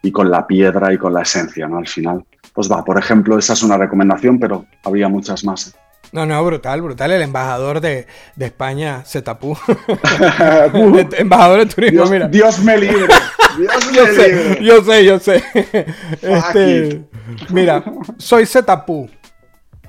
[0.02, 1.78] y con la piedra y con la esencia, ¿no?
[1.78, 2.24] Al final.
[2.54, 5.76] Pues va, por ejemplo, esa es una recomendación, pero habría muchas más.
[6.12, 7.12] No, no, brutal, brutal.
[7.12, 8.06] El embajador de,
[8.36, 9.58] de España se tapó.
[11.18, 12.28] embajador de turismo, mira.
[12.28, 13.14] Dios me libre.
[13.58, 14.56] Dios me yo libre.
[14.56, 15.44] Sé, yo sé, yo sé.
[16.22, 17.02] Este,
[17.50, 17.84] mira,
[18.18, 19.10] soy Zetapú.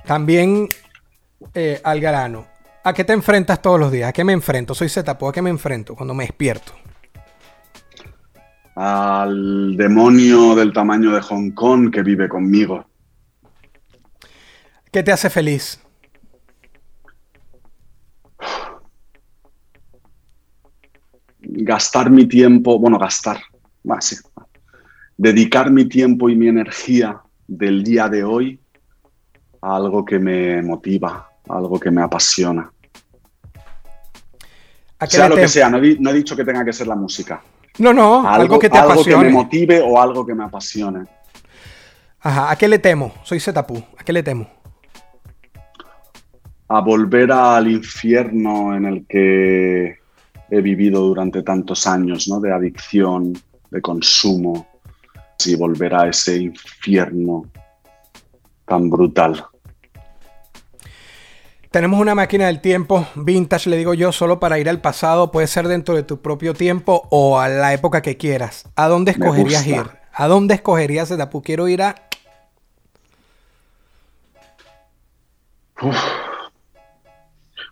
[0.06, 0.68] También
[1.54, 2.46] eh, al grano.
[2.84, 4.08] ¿A qué te enfrentas todos los días?
[4.08, 4.74] ¿A qué me enfrento?
[4.74, 5.28] Soy Zetapú.
[5.28, 6.72] ¿A qué me enfrento cuando me despierto?
[8.76, 12.86] Al demonio del tamaño de Hong Kong que vive conmigo.
[14.92, 15.82] ¿Qué te hace feliz?
[21.53, 23.40] Gastar mi tiempo, bueno, gastar,
[23.84, 24.22] más,
[25.16, 28.59] dedicar mi tiempo y mi energía del día de hoy
[29.61, 32.70] a algo que me motiva, a algo que me apasiona.
[35.07, 37.42] Sea lo que sea, no he, dicho que tenga que ser la música.
[37.78, 39.14] No, no, algo, que te apasione.
[39.14, 41.05] Algo que me motive o algo que me apasione.
[42.20, 43.12] Ajá, ¿a qué le temo?
[43.24, 44.48] Soy Zetapú, ¿a qué le temo?
[46.68, 50.01] A volver al infierno en el que
[50.53, 52.38] he vivido durante tantos años, ¿no?
[52.38, 53.32] De adicción,
[53.70, 54.66] de consumo,
[55.46, 57.46] y volver a ese infierno
[58.66, 59.44] tan brutal.
[61.70, 65.30] Tenemos una máquina del tiempo vintage, le digo yo, solo para ir al pasado.
[65.32, 68.68] Puede ser dentro de tu propio tiempo o a la época que quieras.
[68.76, 69.86] ¿A dónde escogerías ir?
[70.12, 71.42] ¿A dónde escogerías Etapu?
[71.42, 71.94] Quiero ir a.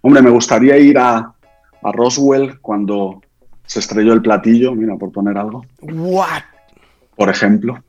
[0.00, 1.34] Hombre, me gustaría ir a,
[1.82, 3.20] a Roswell cuando
[3.66, 5.64] se estrelló el platillo, mira, por poner algo.
[5.80, 6.42] What?
[7.16, 7.82] Por ejemplo.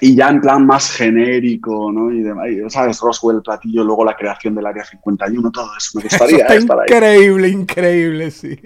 [0.00, 2.12] Y ya en plan más genérico, ¿no?
[2.12, 3.00] Y demás, ¿sabes?
[3.00, 5.98] Roswell, el platillo, luego la creación del Área 51, todo eso.
[5.98, 6.86] Me gustaría estar ahí.
[6.88, 8.58] Increíble, increíble, sí.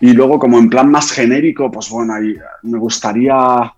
[0.00, 3.74] Y luego, como en plan más genérico, pues bueno, ahí me gustaría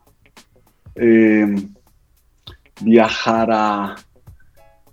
[0.95, 1.55] eh,
[2.81, 3.95] viajar a,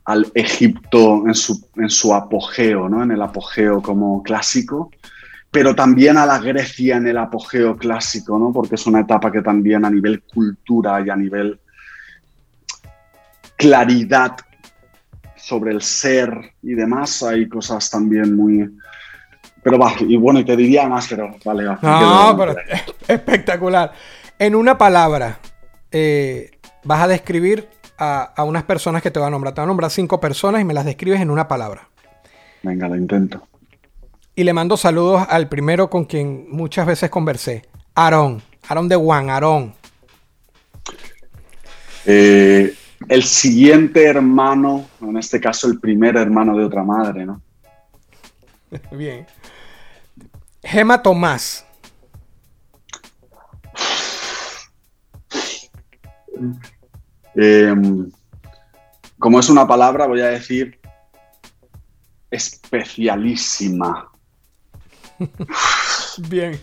[0.06, 3.04] al Egipto en su, en su apogeo, ¿no?
[3.04, 4.92] en el apogeo como clásico,
[5.52, 8.52] pero también a la Grecia en el apogeo clásico, ¿no?
[8.52, 11.60] porque es una etapa que también a nivel cultura y a nivel
[13.56, 14.38] claridad
[15.36, 18.70] sobre el ser y demás, hay cosas también muy...
[19.64, 21.66] Pero va, y bueno, y te diría más, pero vale.
[21.66, 22.56] no, pero
[23.08, 23.94] espectacular.
[24.40, 25.38] En una palabra,
[25.92, 26.50] eh,
[26.84, 27.68] vas a describir
[28.02, 29.54] a, unas personas que te voy a nombrar.
[29.54, 31.88] Te voy a nombrar cinco personas y me las describes en una palabra.
[32.64, 33.48] Venga, lo intento.
[34.36, 37.64] Y le mando saludos al primero con quien muchas veces conversé.
[37.94, 38.42] Aarón.
[38.68, 39.76] Aarón de Juan, Aarón.
[42.06, 42.74] Eh,
[43.08, 47.42] el siguiente hermano, en este caso el primer hermano de otra madre, ¿no?
[48.92, 49.28] Bien.
[50.64, 51.66] Gema Tomás.
[57.36, 58.10] Em,
[59.18, 60.80] como es una palabra, voy a decir
[62.30, 64.10] especialísima.
[66.30, 66.60] Bien.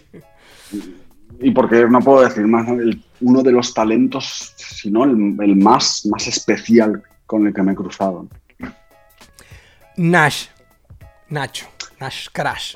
[1.40, 2.66] Y porque no puedo decir más,
[3.20, 7.76] uno de los talentos, sino el, el, más, más especial con el que me he
[7.76, 8.26] cruzado.
[9.96, 10.46] Nash.
[11.28, 11.66] Nacho.
[12.00, 12.74] Nash Crash.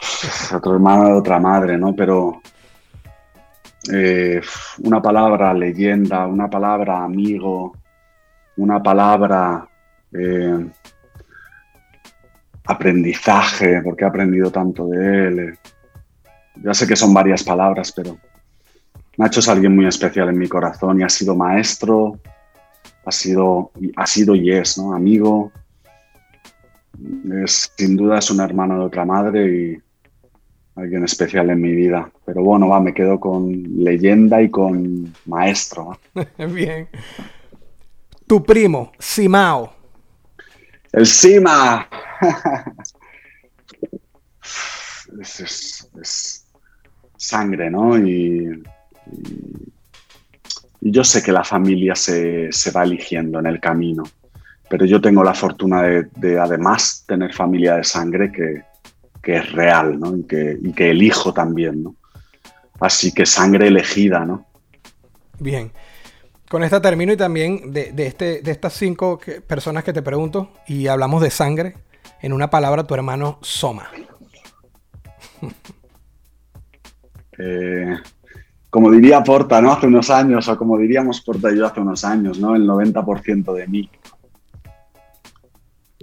[0.54, 1.94] Otro hermano de otra madre, ¿no?
[1.94, 2.42] Pero
[3.92, 4.40] eh,
[4.78, 7.76] una palabra leyenda, una palabra amigo,
[8.62, 9.68] una palabra
[10.12, 10.66] eh,
[12.64, 15.38] aprendizaje, porque he aprendido tanto de él.
[15.40, 15.54] Eh.
[16.62, 18.18] Ya sé que son varias palabras, pero
[19.16, 22.18] Nacho es alguien muy especial en mi corazón y ha sido maestro,
[23.04, 24.94] ha sido, ha sido y es, ¿no?
[24.94, 25.50] Amigo.
[27.44, 29.78] Es, sin duda es un hermano de otra madre y
[30.76, 32.10] alguien especial en mi vida.
[32.24, 35.98] Pero bueno, va, me quedo con leyenda y con maestro.
[36.38, 36.88] Bien.
[38.26, 39.72] Tu primo, Simao.
[40.92, 41.88] El Sima.
[45.20, 46.46] es,
[47.16, 47.98] sangre, ¿no?
[47.98, 48.62] Y,
[50.80, 54.02] yo sé que la familia se, va eligiendo en el camino,
[54.68, 58.64] pero yo tengo la fortuna de, además tener familia de sangre que,
[59.22, 60.16] es real, ¿no?
[60.16, 61.94] Y que, y que elijo también, ¿no?
[62.80, 64.44] Así que sangre elegida, ¿no?
[65.38, 65.70] Bien.
[66.52, 70.86] Con esta termino y también de, este, de estas cinco personas que te pregunto y
[70.86, 71.76] hablamos de sangre,
[72.20, 73.88] en una palabra, tu hermano Soma.
[77.38, 77.96] Eh,
[78.68, 79.72] como diría Porta, ¿no?
[79.72, 82.54] Hace unos años, o como diríamos Porta y yo hace unos años, ¿no?
[82.54, 83.90] El 90% de mí.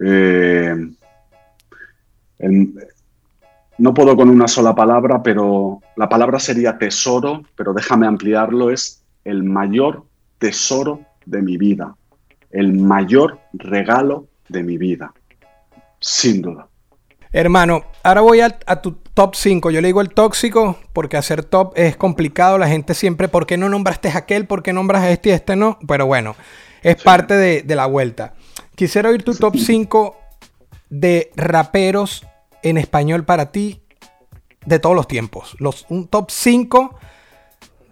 [0.04, 0.76] Eh,
[3.78, 9.06] no puedo con una sola palabra, pero la palabra sería tesoro, pero déjame ampliarlo, es
[9.24, 10.09] el mayor
[10.40, 11.96] tesoro de mi vida,
[12.50, 15.14] el mayor regalo de mi vida,
[16.00, 16.68] sin duda.
[17.32, 19.70] Hermano, ahora voy a, a tu top 5.
[19.70, 22.58] Yo le digo el tóxico porque hacer top es complicado.
[22.58, 24.48] La gente siempre, ¿por qué no nombraste a aquel?
[24.48, 25.78] ¿Por qué nombras a este y este no?
[25.88, 26.36] Pero bueno,
[26.82, 28.34] es parte de, de la vuelta.
[28.74, 30.18] Quisiera oír tu top 5
[30.90, 32.26] de raperos
[32.64, 33.84] en español para ti
[34.66, 35.56] de todos los tiempos.
[35.60, 36.96] Los, un top 5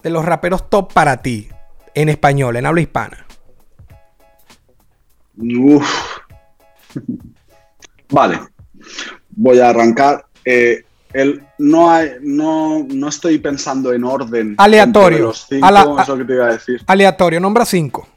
[0.02, 1.50] de los raperos top para ti
[2.02, 3.26] en español, en habla hispana.
[5.36, 5.89] Uf.
[8.10, 8.39] Vale,
[9.32, 10.26] voy a arrancar.
[10.45, 10.84] Eh,
[11.14, 14.54] el, no, hay, no, no estoy pensando en orden.
[14.60, 15.20] Aleatorio.
[15.20, 16.84] Los cinco, A la- es lo que te iba a decir.
[16.86, 18.08] Aleatorio, nombra 5.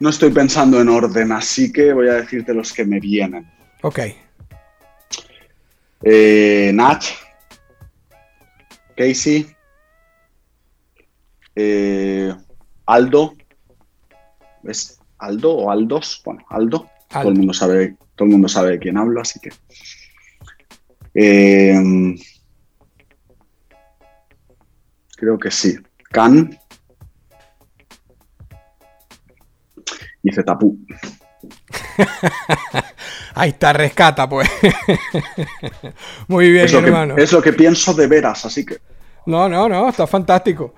[0.00, 3.48] No estoy pensando en orden, así que voy a decirte los que me vienen.
[3.82, 4.00] Ok.
[6.02, 7.04] Eh, Nach,
[8.96, 9.46] Casey,
[11.54, 12.32] eh,
[12.88, 13.34] Aldo,
[14.64, 16.22] ¿es Aldo o Aldos?
[16.24, 16.88] Bueno, Aldo.
[17.10, 19.50] Todo el mundo sabe, todo el mundo sabe de quién hablo, así que.
[21.14, 21.74] Eh,
[25.16, 25.76] creo que sí.
[26.10, 26.58] Can
[30.22, 30.78] y Zetapu.
[33.34, 34.48] Ahí está, rescata, pues.
[36.26, 37.16] Muy bien, Es hermano.
[37.16, 38.78] que, es lo que pienso de veras, así que.
[39.26, 40.74] No, no, no, está fantástico.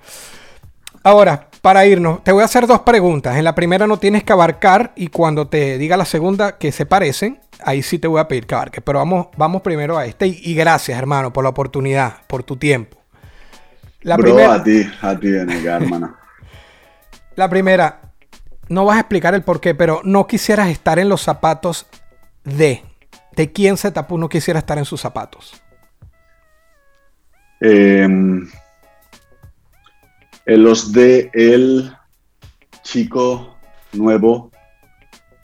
[1.03, 3.36] Ahora, para irnos, te voy a hacer dos preguntas.
[3.36, 6.86] En la primera no tienes que abarcar y cuando te diga la segunda que se
[6.86, 8.82] parecen, ahí sí te voy a pedir que abarques.
[8.84, 12.57] Pero vamos, vamos primero a este y, y gracias, hermano, por la oportunidad, por tu
[12.57, 12.98] tiempo.
[14.03, 16.16] La Bro, primera, a ti, a ti, Veneca, hermana.
[17.36, 18.01] la primera,
[18.68, 21.86] no vas a explicar el por qué, pero no quisieras estar en los zapatos
[22.44, 22.82] de.
[23.32, 25.62] ¿De quién se tapó no quisiera estar en sus zapatos?
[27.61, 28.07] Eh,
[30.57, 31.92] los de el
[32.82, 33.57] chico
[33.92, 34.51] nuevo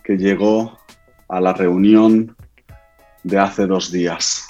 [0.03, 0.79] que llegó
[1.29, 2.37] a la reunión
[3.23, 4.47] de hace dos días.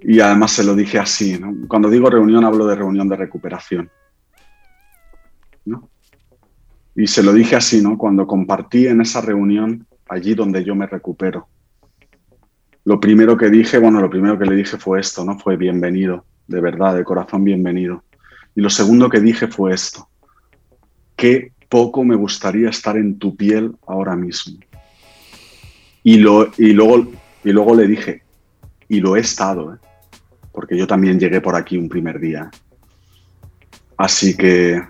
[0.00, 1.54] Y además se lo dije así, ¿no?
[1.68, 3.90] Cuando digo reunión hablo de reunión de recuperación.
[5.64, 5.88] ¿no?
[6.94, 7.98] Y se lo dije así, ¿no?
[7.98, 11.48] Cuando compartí en esa reunión, allí donde yo me recupero.
[12.84, 15.38] Lo primero que dije, bueno, lo primero que le dije fue esto, ¿no?
[15.38, 18.02] Fue bienvenido, de verdad, de corazón bienvenido.
[18.54, 20.08] Y lo segundo que dije fue esto.
[21.16, 24.58] Qué poco me gustaría estar en tu piel ahora mismo.
[26.02, 27.12] Y, lo, y, luego,
[27.44, 28.22] y luego le dije,
[28.88, 29.78] y lo he estado, ¿eh?
[30.52, 32.50] porque yo también llegué por aquí un primer día.
[33.96, 34.82] Así que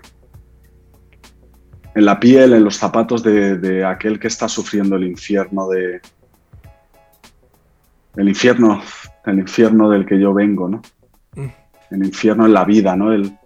[1.93, 6.01] en la piel, en los zapatos de, de aquel que está sufriendo el infierno de,
[8.15, 8.81] el infierno,
[9.25, 10.81] el infierno del que yo vengo, ¿no?
[11.35, 11.47] Mm.
[11.91, 13.11] El infierno en la vida, ¿no?
[13.11, 13.37] El,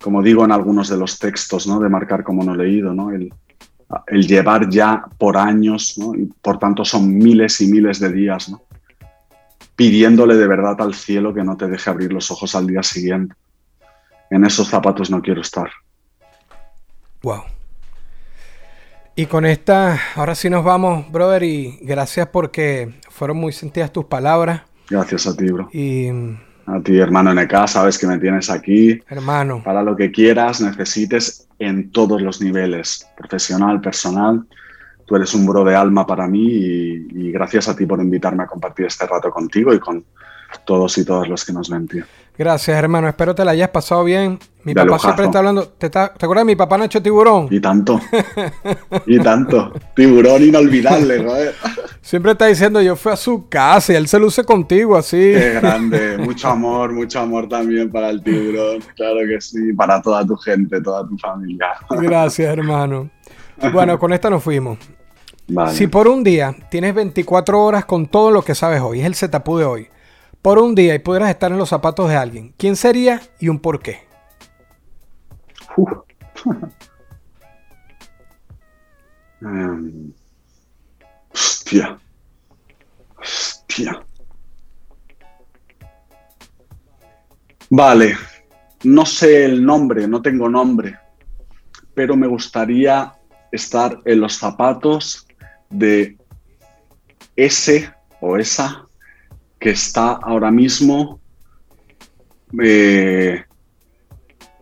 [0.00, 1.80] como digo en algunos de los textos, ¿no?
[1.80, 3.10] De marcar como no leído, ¿no?
[3.10, 3.32] El,
[4.06, 6.14] el llevar ya por años, ¿no?
[6.14, 8.62] Y por tanto son miles y miles de días, ¿no?
[9.74, 13.34] Pidiéndole de verdad al cielo que no te deje abrir los ojos al día siguiente.
[14.30, 15.70] En esos zapatos no quiero estar.
[17.22, 17.42] Wow.
[19.16, 24.04] Y con esta, ahora sí nos vamos, brother, y gracias porque fueron muy sentidas tus
[24.04, 24.62] palabras.
[24.88, 25.68] Gracias a ti, bro.
[25.72, 26.08] Y,
[26.70, 29.00] A ti, hermano NK, sabes que me tienes aquí.
[29.08, 34.46] hermano, para lo que quieras, necesites en todos los niveles, profesional, personal.
[35.06, 38.42] Tú eres un bro de alma para mí y, y gracias a ti por invitarme
[38.42, 40.04] a compartir este rato contigo y con
[40.66, 42.04] todos y todas los que nos ven, tío.
[42.38, 43.08] Gracias, hermano.
[43.08, 44.38] Espero te la hayas pasado bien.
[44.64, 45.66] Mi De papá siempre está hablando.
[45.68, 47.48] ¿Te, está- ¿te acuerdas de mi papá Nacho Tiburón?
[47.50, 48.00] Y tanto,
[49.06, 49.72] y tanto.
[49.94, 51.54] Tiburón inolvidable, joder.
[52.00, 55.16] Siempre está diciendo, yo fui a su casa y él se luce contigo así.
[55.16, 56.18] Qué grande.
[56.18, 58.80] Mucho amor, mucho amor también para el tiburón.
[58.96, 61.68] Claro que sí, para toda tu gente, toda tu familia.
[61.90, 63.10] Gracias, hermano.
[63.72, 64.78] Bueno, con esta nos fuimos.
[65.50, 65.72] Vale.
[65.74, 69.14] Si por un día tienes 24 horas con todo lo que sabes hoy, es el
[69.14, 69.88] setapú de hoy,
[70.48, 73.60] por un día y pudieras estar en los zapatos de alguien, ¿quién sería y un
[73.60, 74.08] por qué?
[75.76, 75.92] Uf.
[79.42, 80.10] Em,
[81.34, 81.98] hostia.
[83.18, 84.02] Hostia.
[87.68, 88.16] Vale.
[88.84, 90.98] No sé el nombre, no tengo nombre,
[91.92, 93.12] pero me gustaría
[93.52, 95.26] estar en los zapatos
[95.68, 96.16] de
[97.36, 97.92] ese
[98.22, 98.87] o esa
[99.58, 101.20] que está ahora mismo
[102.62, 103.44] eh,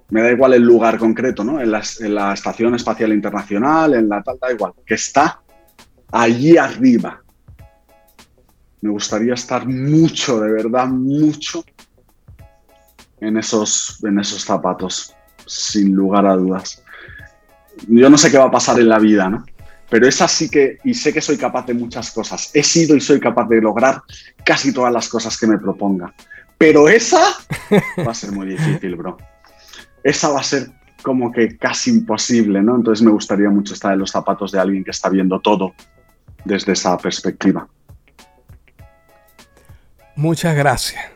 [0.08, 1.60] me da igual el lugar concreto, ¿no?
[1.60, 5.40] En la, en la Estación Espacial Internacional, en la tal, da igual, que está
[6.12, 7.22] allí arriba.
[8.80, 11.64] Me gustaría estar mucho, de verdad, mucho
[13.20, 15.14] en esos, en esos zapatos,
[15.44, 16.84] sin lugar a dudas.
[17.88, 19.44] Yo no sé qué va a pasar en la vida, ¿no?
[19.88, 22.50] Pero es así que, y sé que soy capaz de muchas cosas.
[22.54, 24.02] He sido y soy capaz de lograr
[24.44, 26.12] casi todas las cosas que me proponga.
[26.58, 27.20] Pero esa
[28.06, 29.16] va a ser muy difícil, bro.
[30.02, 30.70] Esa va a ser
[31.02, 32.76] como que casi imposible, ¿no?
[32.76, 35.74] Entonces me gustaría mucho estar en los zapatos de alguien que está viendo todo
[36.44, 37.68] desde esa perspectiva.
[40.16, 41.15] Muchas gracias.